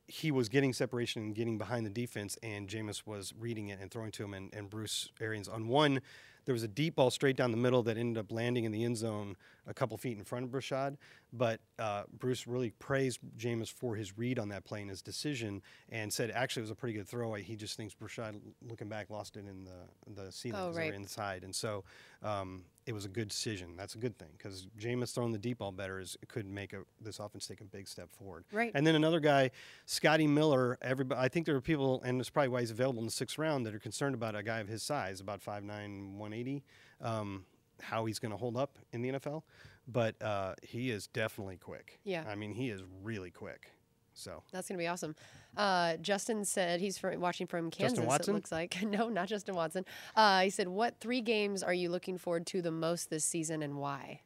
he 0.07 0.31
was 0.31 0.49
getting 0.49 0.73
separation 0.73 1.21
and 1.21 1.35
getting 1.35 1.57
behind 1.59 1.85
the 1.85 1.89
defense, 1.91 2.35
and 2.41 2.67
Jameis 2.67 3.05
was 3.05 3.31
reading 3.39 3.67
it 3.67 3.79
and 3.79 3.91
throwing 3.91 4.11
to 4.13 4.23
him. 4.23 4.33
And, 4.33 4.53
and 4.53 4.69
Bruce 4.69 5.09
Arians 5.21 5.47
on 5.47 5.67
one, 5.67 6.01
there 6.45 6.53
was 6.53 6.63
a 6.63 6.67
deep 6.67 6.95
ball 6.95 7.09
straight 7.11 7.35
down 7.35 7.51
the 7.51 7.57
middle 7.57 7.83
that 7.83 7.97
ended 7.97 8.19
up 8.23 8.31
landing 8.31 8.63
in 8.63 8.71
the 8.71 8.83
end 8.83 8.97
zone 8.97 9.35
a 9.67 9.73
couple 9.73 9.95
feet 9.97 10.17
in 10.17 10.23
front 10.23 10.45
of 10.45 10.51
Breshad. 10.51 10.97
But 11.31 11.59
uh, 11.77 12.03
Bruce 12.17 12.47
really 12.47 12.71
praised 12.71 13.19
Jameis 13.37 13.71
for 13.71 13.95
his 13.95 14.17
read 14.17 14.39
on 14.39 14.49
that 14.49 14.63
play 14.65 14.81
and 14.81 14.89
his 14.89 15.03
decision, 15.03 15.61
and 15.89 16.11
said 16.11 16.31
actually 16.31 16.61
it 16.61 16.63
was 16.63 16.71
a 16.71 16.75
pretty 16.75 16.93
good 16.95 17.07
throw. 17.07 17.33
He 17.35 17.55
just 17.55 17.77
thinks 17.77 17.93
Breshad, 17.93 18.39
looking 18.67 18.89
back, 18.89 19.11
lost 19.11 19.37
it 19.37 19.45
in 19.47 19.63
the 19.65 20.21
the 20.23 20.31
ceiling 20.31 20.59
Oh, 20.59 20.65
'cause 20.67 20.75
they 20.75 20.85
were 20.85 20.89
right. 20.91 20.99
inside, 20.99 21.43
and 21.43 21.53
so 21.55 21.83
um, 22.23 22.63
it 22.87 22.93
was 22.93 23.05
a 23.05 23.09
good 23.09 23.27
decision. 23.27 23.75
That's 23.77 23.93
a 23.93 23.99
good 23.99 24.17
thing 24.17 24.29
because 24.37 24.65
Jameis 24.79 25.13
throwing 25.13 25.31
the 25.31 25.37
deep 25.37 25.59
ball 25.59 25.71
better 25.71 25.99
is 25.99 26.17
could 26.29 26.47
make 26.47 26.73
a, 26.73 26.79
this 26.99 27.19
offense 27.19 27.45
take 27.45 27.61
a 27.61 27.65
big 27.65 27.87
step 27.87 28.09
forward. 28.11 28.45
Right. 28.51 28.71
And 28.73 28.87
then 28.87 28.95
another 28.95 29.19
guy, 29.19 29.51
Scotty 29.85 30.25
Miller. 30.25 30.79
Everybody, 30.81 31.21
I 31.21 31.27
think 31.27 31.45
there 31.45 31.55
are 31.55 31.61
people, 31.61 32.01
and 32.03 32.19
it's 32.19 32.31
probably 32.31 32.49
why 32.49 32.61
he's 32.61 32.71
available 32.71 33.01
in 33.01 33.05
the 33.05 33.11
sixth 33.11 33.37
round, 33.37 33.67
that 33.67 33.75
are 33.75 33.79
concerned 33.79 34.15
about 34.15 34.35
a 34.35 34.41
guy 34.41 34.59
of 34.61 34.67
his 34.67 34.81
size, 34.81 35.19
about 35.21 35.41
5'9", 35.43 36.17
180, 36.29 36.63
um, 37.01 37.45
how 37.81 38.05
he's 38.05 38.19
going 38.19 38.31
to 38.31 38.37
hold 38.37 38.57
up 38.57 38.77
in 38.91 39.01
the 39.01 39.09
NFL. 39.09 39.43
But 39.87 40.21
uh, 40.21 40.55
he 40.61 40.91
is 40.91 41.07
definitely 41.07 41.57
quick. 41.57 41.99
Yeah. 42.03 42.23
I 42.27 42.35
mean, 42.35 42.53
he 42.53 42.69
is 42.69 42.83
really 43.03 43.31
quick. 43.31 43.71
So 44.13 44.43
That's 44.51 44.67
gonna 44.67 44.77
be 44.77 44.87
awesome. 44.87 45.15
Uh, 45.55 45.95
Justin 45.97 46.43
said 46.43 46.81
he's 46.81 46.97
from, 46.97 47.21
watching 47.21 47.47
from 47.47 47.71
Kansas. 47.71 47.99
It 47.99 48.05
Watson? 48.05 48.33
looks 48.33 48.51
like 48.51 48.81
no, 48.83 49.07
not 49.07 49.29
Justin 49.29 49.55
Watson. 49.55 49.85
Uh, 50.13 50.41
he 50.41 50.49
said, 50.49 50.67
"What 50.67 50.99
three 50.99 51.21
games 51.21 51.63
are 51.63 51.73
you 51.73 51.89
looking 51.89 52.17
forward 52.17 52.45
to 52.47 52.61
the 52.61 52.71
most 52.71 53.09
this 53.09 53.23
season, 53.23 53.63
and 53.63 53.77
why?" 53.77 54.21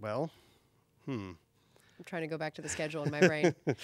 well, 0.00 0.30
hmm. 1.04 1.32
I'm 1.98 2.04
trying 2.04 2.22
to 2.22 2.28
go 2.28 2.36
back 2.36 2.54
to 2.54 2.62
the 2.62 2.68
schedule 2.68 3.04
in 3.04 3.12
my 3.12 3.20
brain. 3.20 3.54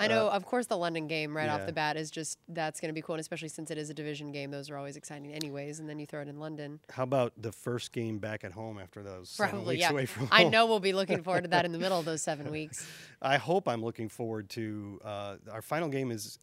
I 0.00 0.08
know, 0.08 0.28
of 0.28 0.44
course, 0.44 0.66
the 0.66 0.76
London 0.76 1.06
game 1.06 1.36
right 1.36 1.48
off 1.48 1.62
Uh, 1.62 1.66
the 1.66 1.72
bat 1.72 1.96
is 1.96 2.10
just 2.10 2.38
that's 2.48 2.80
going 2.80 2.88
to 2.88 2.92
be 2.94 3.00
cool, 3.00 3.14
and 3.14 3.20
especially 3.20 3.48
since 3.48 3.70
it 3.70 3.78
is 3.78 3.90
a 3.90 3.94
division 3.94 4.32
game. 4.32 4.50
Those 4.50 4.68
are 4.70 4.76
always 4.76 4.96
exciting, 4.96 5.32
anyways. 5.32 5.78
And 5.78 5.88
then 5.88 5.98
you 5.98 6.06
throw 6.06 6.20
it 6.20 6.28
in 6.28 6.38
London. 6.40 6.80
How 6.90 7.04
about 7.04 7.32
the 7.36 7.52
first 7.52 7.92
game 7.92 8.18
back 8.18 8.42
at 8.44 8.52
home 8.52 8.78
after 8.78 9.02
those 9.02 9.30
seven 9.30 9.50
Probably, 9.50 9.74
weeks 9.76 9.80
yeah. 9.82 9.90
away 9.90 10.06
from 10.06 10.28
I 10.32 10.44
know 10.44 10.66
we'll 10.66 10.80
be 10.80 10.92
looking 10.92 11.22
forward 11.22 11.42
to 11.44 11.48
that 11.50 11.64
in 11.64 11.72
the 11.72 11.78
middle 11.78 11.98
of 11.98 12.04
those 12.04 12.22
seven 12.30 12.50
weeks. 12.50 12.86
I 13.22 13.36
hope 13.36 13.68
I'm 13.68 13.82
looking 13.84 14.08
forward 14.08 14.50
to 14.50 15.00
uh, 15.04 15.36
our 15.50 15.62
final 15.62 15.88
game 15.88 16.10
is 16.10 16.38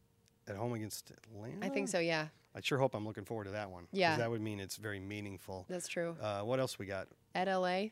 at 0.47 0.55
home 0.55 0.73
against 0.73 1.11
Atlanta. 1.11 1.65
I 1.65 1.69
think 1.69 1.89
so. 1.89 1.99
Yeah, 1.99 2.27
I 2.55 2.61
sure 2.61 2.77
hope 2.77 2.95
I'm 2.95 3.05
looking 3.05 3.25
forward 3.25 3.45
to 3.45 3.51
that 3.51 3.69
one. 3.69 3.87
Yeah. 3.91 4.17
that 4.17 4.29
would 4.31 4.41
mean 4.41 4.59
it's 4.59 4.77
very 4.77 4.99
meaningful. 4.99 5.65
that's 5.69 5.87
true. 5.87 6.15
Uh, 6.21 6.41
what 6.41 6.59
else 6.59 6.79
we 6.79 6.85
got? 6.85 7.07
At 7.35 7.47
LA, 7.47 7.83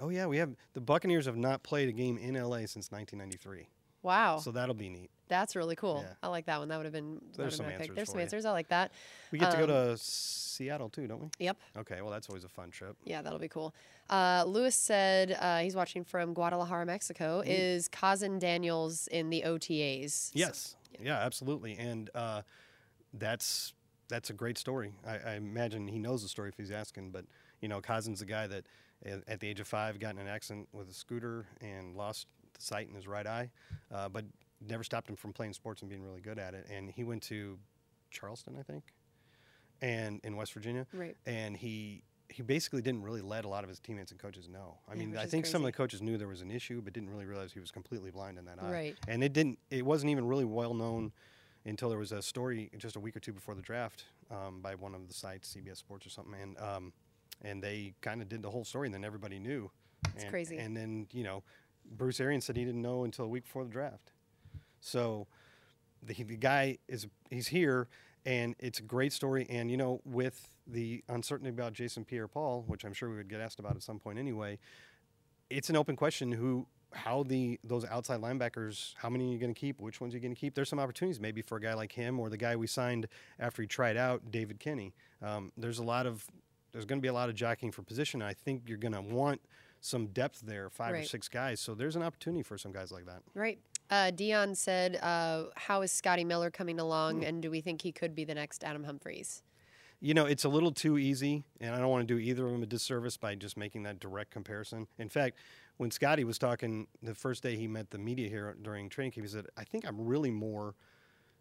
Oh 0.00 0.10
yeah, 0.10 0.26
we 0.26 0.36
have 0.38 0.54
the 0.74 0.80
Buccaneers 0.80 1.24
have 1.26 1.36
not 1.36 1.62
played 1.62 1.88
a 1.88 1.92
game 1.92 2.18
in 2.18 2.34
LA 2.34 2.66
since 2.66 2.90
1993, 2.90 3.68
wow, 4.06 4.38
so 4.38 4.50
that'll 4.52 4.74
be 4.74 4.88
neat. 4.88 5.10
that's 5.28 5.54
really 5.56 5.76
cool. 5.76 6.02
Yeah. 6.06 6.14
I 6.22 6.28
like 6.28 6.46
that 6.46 6.58
one. 6.58 6.68
That 6.68 6.76
would 6.78 6.86
have 6.86 6.92
been. 6.92 7.14
that 7.32 7.36
there's 7.36 7.56
some 7.56 7.66
been 7.66 7.74
a 7.74 7.78
pick. 7.78 7.82
answers 7.90 7.96
There's 7.96 8.08
some 8.08 8.18
you. 8.18 8.22
answers. 8.22 8.44
I 8.46 8.52
like 8.52 8.68
that. 8.68 8.92
We 9.32 9.38
get 9.38 9.50
to 9.50 9.56
go 9.58 9.64
Um, 9.64 9.68
to 9.68 9.96
Seattle 9.98 10.88
too, 10.88 11.06
don't 11.06 11.20
we? 11.20 11.28
Yep. 11.40 11.56
Okay, 11.78 12.00
well 12.00 12.10
that's 12.10 12.28
always 12.30 12.44
a 12.44 12.48
fun 12.48 12.70
trip. 12.70 12.96
Yeah, 13.04 13.20
that'll 13.22 13.38
be 13.38 13.48
cool. 13.48 13.74
Uh, 14.08 14.44
Lewis 14.46 14.74
said 14.76 15.36
uh, 15.40 15.58
he's 15.58 15.74
watching 15.76 16.04
from 16.04 16.32
Guadalajara, 16.32 16.86
Mexico. 16.86 17.42
Is 17.44 17.88
Kahzin 17.88 18.38
Daniels 18.38 19.08
in 19.08 19.28
the 19.30 19.42
OTAs? 19.44 20.30
Yes, 20.32 20.76
yeah, 21.02 21.18
absolutely, 21.18 21.76
and 21.76 22.08
uh, 22.14 22.42
that's 23.12 23.72
that's 24.08 24.30
a 24.30 24.32
great 24.32 24.56
story. 24.58 24.92
I, 25.06 25.18
I 25.18 25.34
imagine 25.34 25.88
he 25.88 25.98
knows 25.98 26.22
the 26.22 26.28
story 26.28 26.48
if 26.50 26.56
he's 26.56 26.70
asking, 26.70 27.10
but 27.10 27.24
you 27.60 27.68
know, 27.68 27.80
Kahzin's 27.80 28.20
the 28.20 28.26
guy 28.26 28.46
that 28.46 28.66
at, 29.04 29.22
at 29.26 29.40
the 29.40 29.48
age 29.48 29.58
of 29.60 29.66
five 29.66 29.98
got 29.98 30.14
in 30.14 30.20
an 30.20 30.28
accident 30.28 30.68
with 30.72 30.88
a 30.88 30.94
scooter 30.94 31.46
and 31.60 31.96
lost 31.96 32.26
the 32.56 32.62
sight 32.64 32.88
in 32.88 32.94
his 32.94 33.06
right 33.06 33.26
eye, 33.26 33.50
uh, 33.92 34.08
but 34.08 34.24
never 34.66 34.82
stopped 34.84 35.08
him 35.08 35.16
from 35.16 35.32
playing 35.32 35.52
sports 35.52 35.82
and 35.82 35.88
being 35.88 36.02
really 36.02 36.20
good 36.20 36.38
at 36.38 36.54
it. 36.54 36.66
And 36.74 36.90
he 36.90 37.04
went 37.04 37.22
to 37.24 37.58
Charleston, 38.10 38.56
I 38.58 38.62
think, 38.62 38.84
and 39.80 40.20
in 40.24 40.36
West 40.36 40.52
Virginia, 40.52 40.86
Right. 40.92 41.16
and 41.26 41.56
he 41.56 42.02
he 42.28 42.42
basically 42.42 42.82
didn't 42.82 43.02
really 43.04 43.20
let 43.20 43.44
a 43.44 43.48
lot 43.48 43.62
of 43.62 43.68
his 43.68 43.78
teammates 43.78 44.10
and 44.10 44.18
coaches 44.20 44.48
know. 44.48 44.78
I 44.88 44.94
Yeah, 44.94 44.98
mean, 44.98 45.16
I 45.16 45.26
think 45.26 45.46
some 45.46 45.62
of 45.62 45.66
the 45.66 45.72
coaches 45.72 46.02
knew 46.02 46.18
there 46.18 46.26
was 46.26 46.40
an 46.40 46.50
issue, 46.50 46.82
but 46.82 46.92
didn't 46.92 47.08
really 47.10 47.24
realize 47.24 47.52
he 47.52 47.60
was 47.60 47.70
completely 47.70 48.10
blind 48.10 48.36
in 48.36 48.44
that 48.46 48.60
eye. 48.60 48.70
Right. 48.72 48.96
And 49.06 49.22
it 49.22 49.32
didn't. 49.32 49.60
It 49.70 49.86
wasn't 49.86 50.10
even 50.10 50.26
really 50.26 50.44
well 50.44 50.74
known 50.74 51.12
until 51.64 51.88
there 51.88 51.98
was 52.00 52.10
a 52.10 52.20
story 52.20 52.68
just 52.78 52.96
a 52.96 53.00
week 53.00 53.16
or 53.16 53.20
two 53.20 53.32
before 53.32 53.54
the 53.54 53.62
draft 53.62 54.06
um, 54.32 54.60
by 54.60 54.74
one 54.74 54.92
of 54.92 55.06
the 55.06 55.14
sites, 55.14 55.54
CBS 55.56 55.76
Sports 55.76 56.04
or 56.04 56.10
something, 56.10 56.34
and 56.42 56.58
um, 56.58 56.92
and 57.42 57.62
they 57.62 57.94
kind 58.00 58.20
of 58.20 58.28
did 58.28 58.42
the 58.42 58.50
whole 58.50 58.64
story, 58.64 58.88
and 58.88 58.94
then 58.94 59.04
everybody 59.04 59.38
knew. 59.38 59.70
It's 60.16 60.24
crazy. 60.24 60.56
And 60.58 60.76
then 60.76 61.06
you 61.12 61.22
know, 61.22 61.44
Bruce 61.90 62.20
Arians 62.20 62.44
said 62.44 62.56
he 62.56 62.64
didn't 62.64 62.82
know 62.82 63.04
until 63.04 63.24
a 63.24 63.28
week 63.28 63.44
before 63.44 63.64
the 63.64 63.70
draft. 63.70 64.12
So 64.80 65.26
the, 66.02 66.14
the 66.14 66.36
guy 66.36 66.78
is 66.88 67.06
he's 67.30 67.48
here 67.48 67.88
and 68.24 68.54
it's 68.58 68.78
a 68.78 68.82
great 68.82 69.12
story. 69.12 69.46
And 69.48 69.70
you 69.70 69.76
know 69.76 70.00
with 70.04 70.48
the 70.66 71.04
uncertainty 71.08 71.50
about 71.50 71.72
Jason 71.72 72.04
Pierre-Paul 72.04 72.64
which 72.66 72.84
I'm 72.84 72.92
sure 72.92 73.08
we 73.08 73.16
would 73.16 73.28
get 73.28 73.40
asked 73.40 73.60
about 73.60 73.76
at 73.76 73.82
some 73.82 74.00
point 74.00 74.18
anyway 74.18 74.58
it's 75.50 75.70
an 75.70 75.76
open 75.76 75.96
question 75.96 76.32
who 76.32 76.66
how 76.92 77.22
the 77.24 77.58
those 77.62 77.84
outside 77.84 78.20
linebackers 78.20 78.94
how 78.96 79.08
many 79.08 79.28
are 79.28 79.32
you 79.32 79.38
going 79.38 79.52
to 79.52 79.58
keep? 79.58 79.80
Which 79.80 80.00
ones 80.00 80.14
are 80.14 80.16
you 80.16 80.22
going 80.22 80.34
to 80.34 80.40
keep? 80.40 80.54
There's 80.54 80.68
some 80.68 80.78
opportunities 80.78 81.20
maybe 81.20 81.42
for 81.42 81.56
a 81.56 81.60
guy 81.60 81.74
like 81.74 81.92
him 81.92 82.18
or 82.18 82.30
the 82.30 82.36
guy 82.36 82.56
we 82.56 82.66
signed 82.66 83.06
after 83.38 83.62
he 83.62 83.68
tried 83.68 83.96
out 83.96 84.30
David 84.30 84.58
Kinney. 84.60 84.94
Um, 85.22 85.52
there's 85.56 85.78
a 85.78 85.84
lot 85.84 86.06
of 86.06 86.24
there's 86.72 86.84
going 86.84 86.98
to 86.98 87.02
be 87.02 87.08
a 87.08 87.12
lot 87.12 87.28
of 87.28 87.34
jockeying 87.34 87.72
for 87.72 87.82
position. 87.82 88.22
I 88.22 88.34
think 88.34 88.62
you're 88.66 88.78
going 88.78 88.92
to 88.92 89.02
want 89.02 89.40
some 89.86 90.08
depth 90.08 90.40
there 90.40 90.68
five 90.70 90.94
or 90.94 91.02
six 91.04 91.28
guys 91.28 91.60
so 91.60 91.74
there's 91.74 91.96
an 91.96 92.02
opportunity 92.02 92.42
for 92.42 92.58
some 92.58 92.72
guys 92.72 92.90
like 92.92 93.06
that 93.06 93.22
Right. 93.34 93.58
Uh, 93.88 94.10
Dion 94.10 94.56
said, 94.56 94.96
uh, 94.96 95.44
"How 95.54 95.80
is 95.82 95.92
Scotty 95.92 96.24
Miller 96.24 96.50
coming 96.50 96.80
along, 96.80 97.18
Hmm. 97.18 97.22
and 97.24 97.40
do 97.42 97.52
we 97.52 97.60
think 97.60 97.82
he 97.82 97.92
could 97.92 98.16
be 98.16 98.24
the 98.24 98.34
next 98.34 98.64
Adam 98.64 98.82
Humphries?" 98.82 99.44
You 100.00 100.12
know, 100.12 100.26
it's 100.26 100.42
a 100.44 100.48
little 100.48 100.72
too 100.72 100.98
easy, 100.98 101.44
and 101.60 101.72
I 101.72 101.78
don't 101.78 101.88
want 101.88 102.06
to 102.06 102.12
do 102.14 102.18
either 102.18 102.44
of 102.46 102.52
them 102.52 102.62
a 102.64 102.66
disservice 102.66 103.16
by 103.16 103.36
just 103.36 103.56
making 103.56 103.84
that 103.84 104.00
direct 104.00 104.32
comparison. 104.32 104.88
In 104.98 105.08
fact, 105.08 105.38
when 105.76 105.92
Scotty 105.92 106.24
was 106.24 106.36
talking 106.36 106.88
the 107.00 107.14
first 107.14 107.44
day 107.44 107.56
he 107.56 107.68
met 107.68 107.90
the 107.90 107.98
media 107.98 108.28
here 108.28 108.56
during 108.60 108.88
training 108.88 109.12
camp, 109.12 109.24
he 109.24 109.30
said, 109.32 109.46
"I 109.56 109.62
think 109.62 109.86
I'm 109.86 110.00
really 110.04 110.32
more 110.32 110.74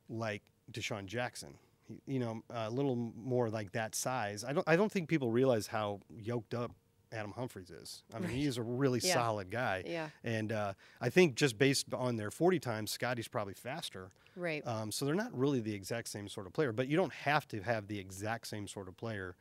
like 0.08 0.44
DeSean 0.72 1.08
Jackson. 1.08 1.58
You 2.06 2.20
know, 2.20 2.44
a 2.52 2.70
little 2.70 2.96
more 2.96 3.50
like 3.50 3.72
that 3.72 3.96
size. 3.96 4.44
I 4.44 4.54
don't. 4.54 4.68
I 4.70 4.76
don't 4.76 4.92
think 4.92 5.10
people 5.10 5.32
realize 5.32 5.66
how 5.68 6.02
yoked 6.16 6.54
up 6.54 6.72
Adam 7.12 7.32
Humphries 7.32 7.70
is. 7.70 8.04
I 8.14 8.20
mean, 8.20 8.30
he 8.32 8.46
is 8.46 8.58
a 8.58 8.62
really 8.64 9.00
Yeah. 9.04 9.14
solid 9.14 9.50
guy. 9.52 9.84
Yeah. 9.86 10.10
And 10.24 10.52
uh, 10.52 10.74
I 11.02 11.10
think 11.10 11.36
just 11.36 11.58
based 11.58 11.94
on 11.94 12.16
their 12.18 12.32
40 12.32 12.60
times, 12.60 12.92
Scotty's 12.92 13.28
probably 13.28 13.54
faster. 13.54 14.12
Right. 14.36 14.66
Um, 14.68 14.92
so 14.92 15.06
they're 15.06 15.16
not 15.16 15.38
really 15.38 15.60
the 15.62 15.74
exact 15.74 16.10
same 16.10 16.28
sort 16.28 16.46
of 16.48 16.54
player, 16.54 16.72
but 16.72 16.88
you 16.88 16.98
don't 16.98 17.14
have 17.14 17.48
to 17.50 17.62
have 17.62 17.88
the 17.88 18.00
exact 18.00 18.48
same 18.48 18.68
sort 18.68 18.88
of 18.88 18.98
player 18.98 19.36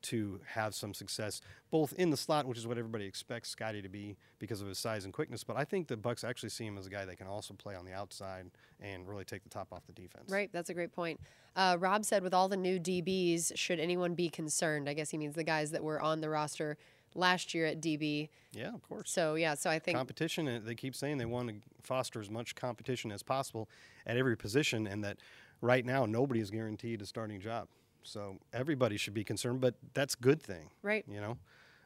to 0.00 0.40
have 0.46 0.76
some 0.76 0.94
success, 0.94 1.40
both 1.72 1.92
in 1.94 2.10
the 2.10 2.16
slot, 2.16 2.46
which 2.46 2.56
is 2.56 2.68
what 2.68 2.78
everybody 2.78 3.04
expects 3.04 3.48
Scotty 3.48 3.82
to 3.82 3.88
be 3.88 4.16
because 4.38 4.60
of 4.60 4.68
his 4.68 4.78
size 4.78 5.04
and 5.04 5.12
quickness. 5.12 5.42
But 5.42 5.56
I 5.56 5.64
think 5.64 5.88
the 5.88 5.96
Bucks 5.96 6.22
actually 6.22 6.50
see 6.50 6.64
him 6.64 6.78
as 6.78 6.86
a 6.86 6.90
guy 6.90 7.04
that 7.04 7.16
can 7.18 7.26
also 7.26 7.52
play 7.54 7.74
on 7.74 7.84
the 7.84 7.92
outside 7.92 8.46
and 8.80 9.08
really 9.08 9.24
take 9.24 9.42
the 9.42 9.48
top 9.48 9.72
off 9.72 9.84
the 9.86 9.92
defense. 9.92 10.30
Right, 10.30 10.50
that's 10.52 10.70
a 10.70 10.74
great 10.74 10.92
point. 10.92 11.18
Uh, 11.56 11.76
Rob 11.80 12.04
said, 12.04 12.22
with 12.22 12.32
all 12.32 12.46
the 12.48 12.56
new 12.56 12.78
DBs, 12.78 13.50
should 13.56 13.80
anyone 13.80 14.14
be 14.14 14.28
concerned? 14.28 14.88
I 14.88 14.94
guess 14.94 15.10
he 15.10 15.18
means 15.18 15.34
the 15.34 15.42
guys 15.42 15.72
that 15.72 15.82
were 15.82 16.00
on 16.00 16.20
the 16.20 16.30
roster 16.30 16.76
last 17.14 17.54
year 17.54 17.66
at 17.66 17.80
DB. 17.80 18.28
Yeah, 18.52 18.74
of 18.74 18.82
course. 18.82 19.10
So 19.10 19.34
yeah, 19.34 19.54
so 19.54 19.70
I 19.70 19.78
think 19.78 19.96
competition 19.96 20.62
they 20.64 20.74
keep 20.74 20.94
saying 20.94 21.18
they 21.18 21.24
want 21.24 21.48
to 21.48 21.54
foster 21.82 22.20
as 22.20 22.30
much 22.30 22.54
competition 22.54 23.12
as 23.12 23.22
possible 23.22 23.68
at 24.06 24.16
every 24.16 24.36
position 24.36 24.86
and 24.86 25.04
that 25.04 25.18
right 25.60 25.84
now 25.84 26.06
nobody 26.06 26.40
is 26.40 26.50
guaranteed 26.50 27.02
a 27.02 27.06
starting 27.06 27.40
job 27.40 27.68
so 28.02 28.38
everybody 28.52 28.96
should 28.96 29.14
be 29.14 29.24
concerned 29.24 29.60
but 29.60 29.74
that's 29.94 30.14
a 30.14 30.18
good 30.18 30.42
thing 30.42 30.70
right. 30.82 31.04
you 31.08 31.20
know 31.20 31.36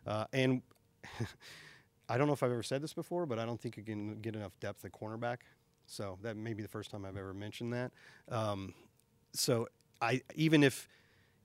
uh, 0.06 0.24
and 0.32 0.62
i 2.08 2.16
don't 2.16 2.26
know 2.26 2.32
if 2.32 2.42
i've 2.42 2.52
ever 2.52 2.62
said 2.62 2.82
this 2.82 2.92
before 2.92 3.26
but 3.26 3.38
i 3.38 3.44
don't 3.44 3.60
think 3.60 3.76
you 3.76 3.82
can 3.82 4.20
get 4.20 4.36
enough 4.36 4.52
depth 4.60 4.84
at 4.84 4.92
cornerback 4.92 5.38
so 5.86 6.18
that 6.22 6.36
may 6.36 6.54
be 6.54 6.62
the 6.62 6.68
first 6.68 6.90
time 6.90 7.04
i've 7.04 7.16
ever 7.16 7.34
mentioned 7.34 7.72
that 7.72 7.90
um, 8.28 8.72
so 9.32 9.66
i 10.00 10.20
even 10.34 10.62
if 10.62 10.88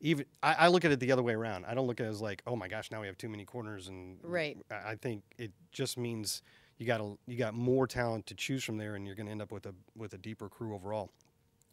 even 0.02 0.26
I, 0.44 0.54
I 0.54 0.68
look 0.68 0.86
at 0.86 0.92
it 0.92 1.00
the 1.00 1.12
other 1.12 1.24
way 1.24 1.34
around 1.34 1.66
i 1.66 1.74
don't 1.74 1.88
look 1.88 2.00
at 2.00 2.06
it 2.06 2.10
as 2.10 2.22
like 2.22 2.42
oh 2.46 2.56
my 2.56 2.68
gosh 2.68 2.92
now 2.92 3.02
we 3.02 3.08
have 3.08 3.18
too 3.18 3.30
many 3.30 3.46
corners 3.46 3.88
and 3.88 4.18
Right. 4.24 4.58
I 4.72 4.92
I 4.92 4.96
think 4.96 5.24
it 5.38 5.52
just 5.72 5.98
means 5.98 6.42
you 6.78 6.86
got 6.86 7.02
a, 7.02 7.18
you 7.26 7.38
got 7.38 7.56
more 7.56 7.88
talent 7.88 8.28
to 8.28 8.36
choose 8.36 8.64
from 8.64 8.78
there, 8.78 8.94
and 8.94 9.08
you're 9.08 9.16
going 9.16 9.26
to 9.26 9.32
end 9.32 9.42
up 9.42 9.52
with 9.52 9.66
a 9.66 9.74
with 9.96 10.14
a 10.14 10.18
deeper 10.20 10.48
crew 10.48 10.76
overall. 10.76 11.10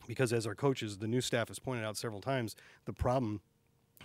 Because 0.07 0.33
as 0.33 0.47
our 0.47 0.55
coaches, 0.55 0.97
the 0.97 1.07
new 1.07 1.21
staff 1.21 1.49
has 1.49 1.59
pointed 1.59 1.85
out 1.85 1.99
several 1.99 2.23
times, 2.23 2.57
the 2.87 2.93
problem, 2.95 3.43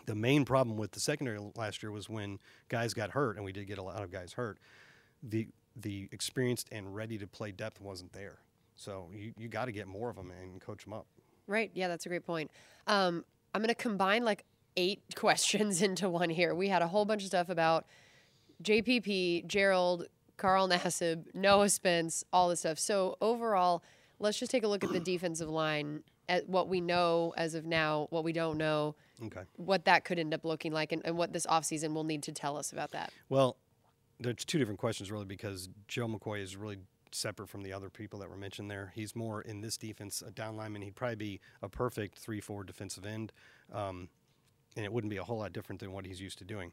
the 0.07 0.15
main 0.15 0.43
problem 0.43 0.75
with 0.75 0.91
the 0.91 0.99
secondary 0.99 1.39
last 1.55 1.81
year 1.81 1.91
was 1.91 2.09
when 2.09 2.37
guys 2.67 2.93
got 2.93 3.11
hurt, 3.11 3.37
and 3.37 3.45
we 3.45 3.53
did 3.53 3.65
get 3.65 3.77
a 3.77 3.81
lot 3.83 4.03
of 4.03 4.11
guys 4.11 4.33
hurt. 4.33 4.57
The 5.23 5.47
the 5.75 6.09
experienced 6.11 6.67
and 6.71 6.93
ready 6.93 7.17
to 7.17 7.27
play 7.27 7.51
depth 7.53 7.79
wasn't 7.79 8.11
there. 8.11 8.39
So 8.75 9.09
you, 9.13 9.31
you 9.37 9.47
got 9.47 9.65
to 9.65 9.71
get 9.71 9.87
more 9.87 10.09
of 10.09 10.17
them 10.17 10.31
and 10.41 10.59
coach 10.59 10.83
them 10.83 10.91
up. 10.91 11.05
Right. 11.47 11.71
Yeah, 11.73 11.87
that's 11.87 12.05
a 12.05 12.09
great 12.09 12.25
point. 12.25 12.51
Um, 12.87 13.23
I'm 13.53 13.61
going 13.61 13.69
to 13.69 13.75
combine 13.75 14.23
like 14.23 14.43
eight 14.77 15.01
questions 15.15 15.81
into 15.81 16.09
one 16.09 16.29
here. 16.29 16.53
We 16.55 16.69
had 16.69 16.81
a 16.81 16.87
whole 16.87 17.05
bunch 17.05 17.21
of 17.23 17.27
stuff 17.27 17.49
about 17.49 17.85
JPP, 18.63 19.47
Gerald, 19.47 20.05
Carl 20.37 20.67
Nassib, 20.69 21.25
Noah 21.33 21.69
Spence, 21.69 22.23
all 22.31 22.49
this 22.49 22.61
stuff. 22.61 22.79
So 22.79 23.17
overall, 23.21 23.83
let's 24.19 24.39
just 24.39 24.51
take 24.51 24.63
a 24.63 24.67
look 24.67 24.83
at 24.83 24.91
the 24.91 24.99
defensive 24.99 25.49
line, 25.49 26.03
at 26.27 26.47
what 26.47 26.67
we 26.69 26.79
know 26.81 27.33
as 27.37 27.55
of 27.55 27.65
now, 27.65 28.07
what 28.09 28.23
we 28.23 28.33
don't 28.33 28.57
know, 28.57 28.95
Okay. 29.23 29.41
what 29.57 29.85
that 29.85 30.05
could 30.05 30.19
end 30.19 30.33
up 30.33 30.45
looking 30.45 30.71
like, 30.71 30.91
and, 30.91 31.01
and 31.05 31.17
what 31.17 31.33
this 31.33 31.45
offseason 31.47 31.93
will 31.93 32.03
need 32.03 32.23
to 32.23 32.31
tell 32.31 32.55
us 32.57 32.71
about 32.71 32.91
that. 32.91 33.11
Well, 33.29 33.57
there's 34.19 34.45
two 34.45 34.59
different 34.59 34.79
questions 34.79 35.11
really 35.11 35.25
because 35.25 35.69
Joe 35.87 36.07
McCoy 36.07 36.41
is 36.41 36.55
really 36.55 36.77
separate 37.11 37.49
from 37.49 37.63
the 37.63 37.73
other 37.73 37.89
people 37.89 38.19
that 38.19 38.29
were 38.29 38.37
mentioned 38.37 38.69
there. 38.69 38.91
He's 38.95 39.15
more 39.15 39.41
in 39.41 39.61
this 39.61 39.77
defense, 39.77 40.23
a 40.25 40.31
down 40.31 40.57
lineman. 40.57 40.81
He'd 40.81 40.95
probably 40.95 41.15
be 41.15 41.39
a 41.61 41.69
perfect 41.69 42.17
three-four 42.19 42.63
defensive 42.63 43.05
end, 43.05 43.31
um, 43.73 44.09
and 44.75 44.85
it 44.85 44.91
wouldn't 44.91 45.11
be 45.11 45.17
a 45.17 45.23
whole 45.23 45.39
lot 45.39 45.53
different 45.53 45.79
than 45.79 45.91
what 45.91 46.05
he's 46.05 46.21
used 46.21 46.37
to 46.39 46.45
doing. 46.45 46.71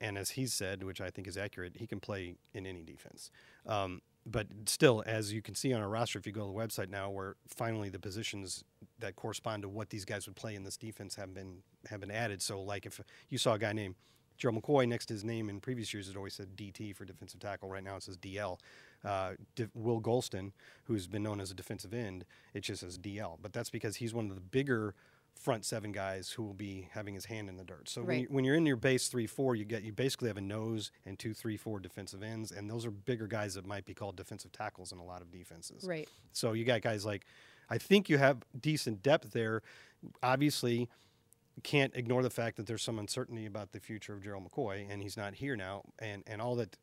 And 0.00 0.16
as 0.16 0.30
he's 0.30 0.52
said, 0.52 0.84
which 0.84 1.00
I 1.00 1.10
think 1.10 1.26
is 1.26 1.36
accurate, 1.36 1.76
he 1.76 1.86
can 1.86 1.98
play 1.98 2.36
in 2.52 2.66
any 2.66 2.82
defense. 2.82 3.30
Um, 3.66 4.02
but 4.26 4.46
still, 4.66 5.02
as 5.06 5.32
you 5.32 5.42
can 5.42 5.54
see 5.54 5.72
on 5.72 5.82
our 5.82 5.88
roster, 5.88 6.18
if 6.18 6.26
you 6.26 6.32
go 6.32 6.40
to 6.40 6.46
the 6.46 6.52
website 6.52 6.88
now, 6.88 7.10
where 7.10 7.36
finally 7.46 7.90
the 7.90 7.98
positions 7.98 8.64
that 9.00 9.16
correspond 9.16 9.62
to 9.62 9.68
what 9.68 9.90
these 9.90 10.04
guys 10.04 10.26
would 10.26 10.36
play 10.36 10.54
in 10.54 10.62
this 10.64 10.76
defense 10.76 11.14
have 11.16 11.34
been 11.34 11.58
have 11.88 12.00
been 12.00 12.10
added. 12.10 12.40
So, 12.40 12.62
like 12.62 12.86
if 12.86 13.00
you 13.28 13.36
saw 13.36 13.54
a 13.54 13.58
guy 13.58 13.72
named 13.72 13.96
Joe 14.38 14.50
McCoy 14.50 14.88
next 14.88 15.06
to 15.06 15.14
his 15.14 15.24
name 15.24 15.50
in 15.50 15.60
previous 15.60 15.92
years, 15.92 16.08
it 16.08 16.16
always 16.16 16.34
said 16.34 16.56
DT 16.56 16.96
for 16.96 17.04
defensive 17.04 17.40
tackle. 17.40 17.68
Right 17.68 17.84
now, 17.84 17.96
it 17.96 18.02
says 18.02 18.16
DL. 18.16 18.58
Uh, 19.04 19.32
Will 19.74 20.00
Gholston, 20.00 20.52
who's 20.84 21.06
been 21.06 21.22
known 21.22 21.40
as 21.40 21.50
a 21.50 21.54
defensive 21.54 21.92
end, 21.92 22.24
it 22.54 22.60
just 22.60 22.80
says 22.80 22.98
DL. 22.98 23.38
But 23.42 23.52
that's 23.52 23.70
because 23.70 23.96
he's 23.96 24.14
one 24.14 24.28
of 24.30 24.34
the 24.34 24.40
bigger 24.40 24.94
front 25.34 25.64
seven 25.64 25.90
guys 25.90 26.30
who 26.30 26.44
will 26.44 26.54
be 26.54 26.88
having 26.92 27.12
his 27.14 27.24
hand 27.24 27.48
in 27.48 27.56
the 27.56 27.64
dirt. 27.64 27.88
So 27.88 28.00
when, 28.02 28.08
Right. 28.08 28.20
you, 28.22 28.26
when 28.30 28.44
you're 28.44 28.54
in 28.54 28.64
your 28.66 28.76
base 28.76 29.08
three 29.08 29.26
four, 29.26 29.56
you 29.56 29.64
get 29.64 29.82
you 29.82 29.92
basically 29.92 30.28
have 30.28 30.36
a 30.36 30.40
nose 30.40 30.90
and 31.04 31.18
two 31.18 31.34
three 31.34 31.56
four 31.56 31.80
defensive 31.80 32.22
ends, 32.22 32.52
and 32.52 32.70
those 32.70 32.86
are 32.86 32.90
bigger 32.92 33.26
guys 33.26 33.54
that 33.54 33.66
might 33.66 33.84
be 33.84 33.94
called 33.94 34.16
defensive 34.16 34.52
tackles 34.52 34.92
in 34.92 34.98
a 34.98 35.04
lot 35.04 35.22
of 35.22 35.30
defenses. 35.32 35.84
Right. 35.84 36.08
So 36.32 36.52
you 36.52 36.64
got 36.64 36.82
guys 36.82 37.04
like, 37.04 37.26
I 37.68 37.78
think 37.78 38.08
you 38.08 38.16
have 38.18 38.44
decent 38.58 39.02
depth 39.02 39.32
there. 39.32 39.60
Obviously, 40.22 40.88
can't 41.62 41.94
ignore 41.94 42.22
the 42.22 42.30
fact 42.30 42.56
that 42.56 42.66
there's 42.66 42.82
some 42.82 42.98
uncertainty 42.98 43.46
about 43.46 43.72
the 43.72 43.80
future 43.80 44.12
of 44.14 44.22
Gerald 44.22 44.48
McCoy, 44.50 44.86
and 44.88 45.02
he's 45.02 45.16
not 45.16 45.34
here 45.34 45.56
now. 45.56 45.82
And 45.98 46.22
and 46.26 46.40
all 46.40 46.54
that 46.56 46.76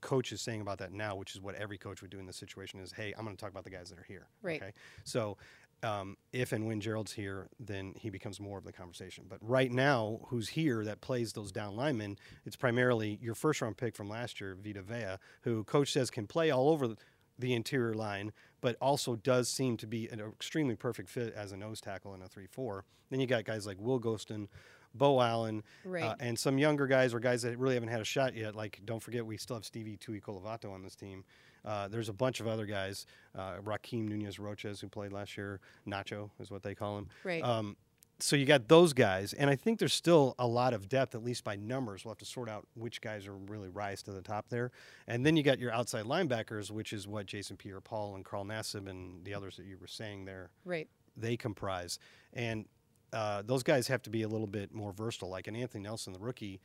coach 0.00 0.32
is 0.32 0.40
saying 0.40 0.60
about 0.60 0.78
that 0.78 0.92
now, 0.92 1.16
which 1.16 1.34
is 1.34 1.40
what 1.40 1.54
every 1.54 1.78
coach 1.78 2.02
would 2.02 2.10
do 2.10 2.18
in 2.18 2.26
this 2.26 2.36
situation, 2.36 2.80
is, 2.80 2.92
hey, 2.92 3.14
I'm 3.16 3.24
going 3.24 3.36
to 3.36 3.40
talk 3.40 3.50
about 3.50 3.64
the 3.64 3.70
guys 3.70 3.90
that 3.90 3.98
are 3.98 4.06
here. 4.06 4.26
Right. 4.42 4.62
Okay. 4.62 4.72
So. 5.04 5.36
Um, 5.82 6.18
if 6.34 6.52
and 6.52 6.66
when 6.66 6.78
Gerald's 6.82 7.12
here, 7.12 7.48
then 7.58 7.94
he 7.96 8.10
becomes 8.10 8.38
more 8.38 8.58
of 8.58 8.64
the 8.64 8.72
conversation. 8.72 9.24
But 9.26 9.38
right 9.40 9.72
now, 9.72 10.20
who's 10.26 10.50
here 10.50 10.84
that 10.84 11.00
plays 11.00 11.32
those 11.32 11.52
down 11.52 11.74
linemen? 11.74 12.18
It's 12.44 12.54
primarily 12.54 13.18
your 13.22 13.34
first 13.34 13.62
round 13.62 13.78
pick 13.78 13.96
from 13.96 14.06
last 14.06 14.42
year, 14.42 14.54
Vita 14.62 14.82
Vea, 14.82 15.16
who 15.40 15.64
coach 15.64 15.90
says 15.90 16.10
can 16.10 16.26
play 16.26 16.50
all 16.50 16.68
over 16.68 16.96
the 17.38 17.54
interior 17.54 17.94
line, 17.94 18.32
but 18.60 18.76
also 18.80 19.16
does 19.16 19.48
seem 19.48 19.76
to 19.78 19.86
be 19.86 20.06
an 20.08 20.20
extremely 20.20 20.76
perfect 20.76 21.08
fit 21.08 21.32
as 21.34 21.52
a 21.52 21.56
nose 21.56 21.80
tackle 21.80 22.14
in 22.14 22.22
a 22.22 22.28
3 22.28 22.46
4. 22.46 22.84
Then 23.10 23.20
you 23.20 23.26
got 23.26 23.44
guys 23.44 23.66
like 23.66 23.80
Will 23.80 24.00
Gholston, 24.00 24.48
Beau 24.94 25.20
Allen, 25.20 25.62
Right. 25.84 26.02
uh, 26.02 26.16
and 26.20 26.38
some 26.38 26.58
younger 26.58 26.86
guys 26.86 27.14
or 27.14 27.20
guys 27.20 27.42
that 27.42 27.56
really 27.58 27.74
haven't 27.74 27.90
had 27.90 28.00
a 28.00 28.04
shot 28.04 28.34
yet. 28.34 28.54
Like, 28.54 28.80
don't 28.84 29.00
forget, 29.02 29.24
we 29.24 29.36
still 29.36 29.56
have 29.56 29.64
Stevie 29.64 29.96
Tu'ikolovatu 29.96 30.72
on 30.72 30.82
this 30.82 30.96
team. 30.96 31.24
Uh, 31.64 31.88
there's 31.88 32.08
a 32.08 32.12
bunch 32.12 32.40
of 32.40 32.46
other 32.46 32.66
guys, 32.66 33.06
uh, 33.36 33.56
Rakeem 33.64 34.08
Nunez-Roches, 34.08 34.80
who 34.80 34.88
played 34.88 35.12
last 35.12 35.36
year. 35.36 35.60
Nacho 35.86 36.30
is 36.40 36.50
what 36.50 36.62
they 36.62 36.74
call 36.74 36.98
him. 36.98 37.08
Right. 37.22 37.42
Um, 37.42 37.76
so 38.18 38.36
you 38.36 38.44
got 38.44 38.68
those 38.68 38.92
guys, 38.92 39.32
and 39.32 39.48
I 39.48 39.56
think 39.56 39.78
there's 39.78 39.94
still 39.94 40.34
a 40.38 40.46
lot 40.46 40.74
of 40.74 40.88
depth, 40.88 41.14
at 41.14 41.24
least 41.24 41.42
by 41.42 41.56
numbers. 41.56 42.04
We'll 42.04 42.12
have 42.12 42.18
to 42.18 42.26
sort 42.26 42.48
out 42.50 42.66
which 42.74 43.00
guys 43.00 43.26
are 43.26 43.34
really 43.34 43.68
rise 43.70 44.02
to 44.04 44.10
the 44.12 44.20
top 44.20 44.48
there, 44.50 44.72
and 45.06 45.24
then 45.24 45.36
you 45.36 45.42
got 45.42 45.58
your 45.58 45.72
outside 45.72 46.04
linebackers, 46.04 46.70
which 46.70 46.92
is 46.92 47.08
what 47.08 47.24
Jason 47.26 47.56
Pierre-Paul 47.56 48.16
and 48.16 48.24
Carl 48.24 48.44
Nassib 48.44 48.88
and 48.88 49.24
the 49.24 49.32
others 49.32 49.56
that 49.56 49.64
you 49.64 49.78
were 49.80 49.86
saying 49.86 50.26
there 50.26 50.50
right. 50.66 50.86
they 51.16 51.36
comprise. 51.36 51.98
And 52.34 52.66
uh, 53.12 53.42
those 53.44 53.62
guys 53.62 53.88
have 53.88 54.02
to 54.02 54.10
be 54.10 54.22
a 54.22 54.28
little 54.28 54.46
bit 54.46 54.72
more 54.72 54.92
versatile. 54.92 55.28
Like 55.30 55.46
an 55.48 55.56
Anthony 55.56 55.82
Nelson, 55.84 56.12
the 56.12 56.18
rookie, 56.18 56.60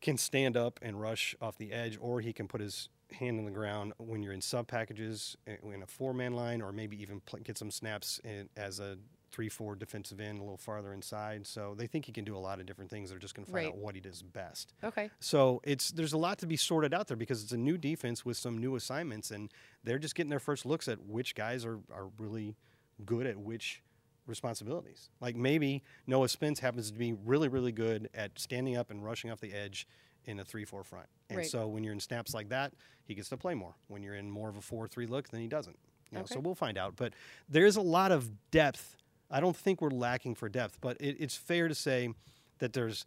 can 0.00 0.16
stand 0.18 0.56
up 0.56 0.78
and 0.82 1.00
rush 1.00 1.34
off 1.40 1.56
the 1.56 1.72
edge, 1.72 1.96
or 2.00 2.20
he 2.20 2.32
can 2.32 2.46
put 2.46 2.60
his 2.60 2.88
hand 3.12 3.38
on 3.38 3.44
the 3.44 3.50
ground 3.50 3.92
when 3.98 4.22
you're 4.22 4.32
in 4.32 4.40
sub 4.40 4.66
packages 4.66 5.36
eh, 5.46 5.56
in 5.72 5.82
a 5.82 5.86
four 5.86 6.12
man 6.12 6.34
line, 6.34 6.60
or 6.60 6.72
maybe 6.72 7.00
even 7.00 7.22
get 7.42 7.56
some 7.56 7.70
snaps 7.70 8.20
in, 8.24 8.48
as 8.56 8.80
a 8.80 8.96
three 9.32 9.48
four 9.48 9.74
defensive 9.74 10.20
end 10.20 10.38
a 10.38 10.42
little 10.42 10.56
farther 10.56 10.92
inside. 10.92 11.44
So 11.46 11.74
they 11.76 11.86
think 11.88 12.04
he 12.04 12.12
can 12.12 12.24
do 12.24 12.36
a 12.36 12.38
lot 12.38 12.60
of 12.60 12.66
different 12.66 12.88
things. 12.90 13.10
They're 13.10 13.18
just 13.18 13.34
going 13.34 13.44
to 13.46 13.50
find 13.50 13.64
Right. 13.66 13.72
out 13.74 13.78
what 13.78 13.94
he 13.96 14.00
does 14.00 14.22
best. 14.22 14.72
Okay. 14.84 15.10
So 15.20 15.60
it's 15.64 15.90
there's 15.90 16.12
a 16.12 16.18
lot 16.18 16.38
to 16.38 16.46
be 16.46 16.56
sorted 16.56 16.94
out 16.94 17.08
there 17.08 17.16
because 17.16 17.42
it's 17.42 17.50
a 17.52 17.56
new 17.56 17.76
defense 17.78 18.24
with 18.24 18.36
some 18.36 18.58
new 18.58 18.76
assignments, 18.76 19.30
and 19.30 19.50
they're 19.82 19.98
just 19.98 20.14
getting 20.14 20.30
their 20.30 20.38
first 20.38 20.64
looks 20.66 20.86
at 20.86 21.00
which 21.04 21.34
guys 21.34 21.64
are, 21.64 21.80
are 21.92 22.08
really 22.18 22.56
good 23.04 23.26
at 23.26 23.36
which 23.36 23.82
responsibilities. 24.26 25.10
Like 25.20 25.36
maybe 25.36 25.82
Noah 26.06 26.28
Spence 26.28 26.60
happens 26.60 26.90
to 26.90 26.98
be 26.98 27.12
really 27.12 27.48
really 27.48 27.72
good 27.72 28.08
at 28.14 28.38
standing 28.38 28.76
up 28.76 28.90
and 28.90 29.04
rushing 29.04 29.30
off 29.30 29.40
the 29.40 29.52
edge 29.52 29.86
in 30.26 30.40
a 30.40 30.44
three 30.44 30.64
four 30.64 30.82
front, 30.84 31.06
and 31.28 31.38
Right. 31.38 31.46
so 31.46 31.66
when 31.68 31.84
you're 31.84 31.92
in 31.92 32.00
snaps 32.00 32.32
like 32.32 32.48
that, 32.48 32.72
he 33.04 33.14
gets 33.14 33.28
to 33.28 33.36
play 33.36 33.54
more. 33.54 33.74
When 33.88 34.02
you're 34.02 34.14
in 34.14 34.30
more 34.30 34.48
of 34.48 34.56
a 34.56 34.62
four 34.62 34.88
three 34.88 35.06
look, 35.06 35.28
then 35.28 35.40
he 35.40 35.48
doesn't. 35.48 35.78
You 36.10 36.18
know, 36.18 36.24
So 36.26 36.38
we'll 36.40 36.54
find 36.54 36.78
out. 36.78 36.94
But 36.96 37.12
there's 37.48 37.76
a 37.76 37.82
lot 37.82 38.12
of 38.12 38.30
depth. 38.50 38.96
I 39.30 39.40
don't 39.40 39.56
think 39.56 39.80
we're 39.82 39.90
lacking 39.90 40.34
for 40.36 40.48
depth, 40.48 40.78
but 40.80 40.96
it, 41.00 41.16
it's 41.18 41.36
fair 41.36 41.66
to 41.68 41.74
say 41.74 42.10
that 42.58 42.72
there's 42.72 43.04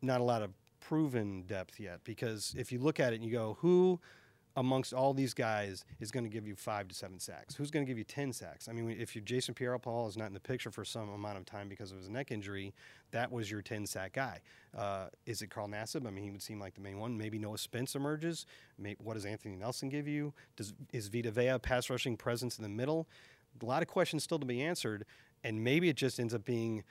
not 0.00 0.20
a 0.20 0.24
lot 0.24 0.42
of 0.42 0.50
proven 0.80 1.42
depth 1.42 1.78
yet 1.78 2.00
because 2.04 2.54
if 2.56 2.72
you 2.72 2.78
look 2.78 2.98
at 2.98 3.12
it 3.12 3.16
and 3.16 3.24
you 3.24 3.30
go, 3.30 3.56
who 3.60 4.00
amongst 4.56 4.92
all 4.92 5.14
these 5.14 5.34
guys 5.34 5.84
is 6.00 6.10
going 6.10 6.24
to 6.24 6.30
give 6.30 6.46
you 6.46 6.54
five 6.54 6.88
to 6.88 6.94
seven 6.94 7.18
sacks? 7.18 7.54
Who's 7.54 7.70
going 7.70 7.84
to 7.84 7.90
give 7.90 7.98
you 7.98 8.04
10 8.04 8.32
sacks? 8.32 8.68
I 8.68 8.72
mean, 8.72 8.90
if 8.90 9.16
you 9.16 9.22
Jason 9.22 9.54
Pierre 9.54 9.78
Paul 9.78 10.08
is 10.08 10.16
not 10.16 10.26
in 10.26 10.34
the 10.34 10.40
picture 10.40 10.70
for 10.70 10.84
some 10.84 11.08
amount 11.10 11.38
of 11.38 11.46
time 11.46 11.68
because 11.68 11.92
of 11.92 11.98
his 11.98 12.08
neck 12.08 12.30
injury, 12.30 12.74
that 13.12 13.30
was 13.30 13.50
your 13.50 13.62
10 13.62 13.86
sack 13.86 14.14
guy. 14.14 14.40
Uh, 14.76 15.06
is 15.26 15.42
it 15.42 15.48
Carl 15.48 15.68
Nassib? 15.68 16.06
I 16.06 16.10
mean, 16.10 16.24
he 16.24 16.30
would 16.30 16.42
seem 16.42 16.60
like 16.60 16.74
the 16.74 16.80
main 16.80 16.98
one. 16.98 17.16
Maybe 17.16 17.38
Noah 17.38 17.58
Spence 17.58 17.94
emerges. 17.94 18.46
May 18.78 18.96
what 18.98 19.14
does 19.14 19.24
Anthony 19.24 19.56
Nelson 19.56 19.88
give 19.88 20.06
you? 20.08 20.32
Does 20.56 20.74
Is 20.92 21.08
Vita 21.08 21.30
Vea 21.30 21.58
pass 21.58 21.88
rushing 21.88 22.16
presence 22.16 22.58
in 22.58 22.62
the 22.62 22.68
middle? 22.68 23.08
A 23.60 23.64
lot 23.64 23.82
of 23.82 23.88
questions 23.88 24.22
still 24.22 24.38
to 24.38 24.46
be 24.46 24.62
answered. 24.62 25.04
And 25.44 25.62
maybe 25.64 25.88
it 25.88 25.96
just 25.96 26.20
ends 26.20 26.34
up 26.34 26.44
being 26.44 26.84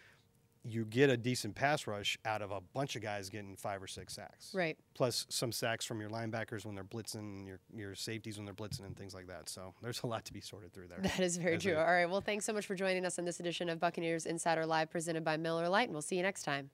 you 0.64 0.86
get 0.86 1.10
a 1.10 1.18
decent 1.18 1.56
pass 1.56 1.88
rush 1.88 2.18
out 2.26 2.42
of 2.42 2.52
a 2.52 2.62
bunch 2.74 2.96
of 2.96 3.02
guys 3.02 3.30
getting 3.30 3.56
five 3.56 3.82
or 3.82 3.88
six 3.88 4.14
sacks. 4.14 4.54
Right. 4.54 4.78
Plus 4.94 5.26
some 5.30 5.52
sacks 5.52 5.86
from 5.86 6.00
your 6.00 6.10
linebackers 6.10 6.66
when 6.66 6.76
they're 6.76 6.84
blitzing, 6.84 7.48
your 7.48 7.60
your 7.74 7.96
safeties 7.96 8.38
when 8.38 8.46
they're 8.46 8.54
blitzing, 8.54 8.86
and 8.86 8.96
things 8.96 9.14
like 9.14 9.28
that. 9.28 9.50
So 9.50 9.74
there's 9.82 10.02
a 10.04 10.08
lot 10.08 10.26
to 10.26 10.34
be 10.34 10.42
sorted 10.42 10.74
through 10.74 10.88
there. 10.88 11.00
That 11.12 11.20
is 11.20 11.38
very 11.38 11.58
true. 11.58 11.76
All 11.76 11.86
right. 11.86 12.10
Well, 12.10 12.22
thanks 12.22 12.46
so 12.46 12.54
much 12.54 12.66
for 12.66 12.76
joining 12.76 13.06
us 13.06 13.20
on 13.20 13.26
this 13.26 13.40
edition 13.40 13.70
of 13.70 13.80
Buccaneers 13.80 14.26
Insider 14.26 14.66
Live 14.66 14.90
presented 14.90 15.24
by 15.24 15.38
Miller 15.38 15.68
Lite, 15.68 15.90
and 15.90 15.94
we'll 15.94 16.02
see 16.02 16.16
you 16.16 16.24
next 16.24 16.44
time. 16.44 16.70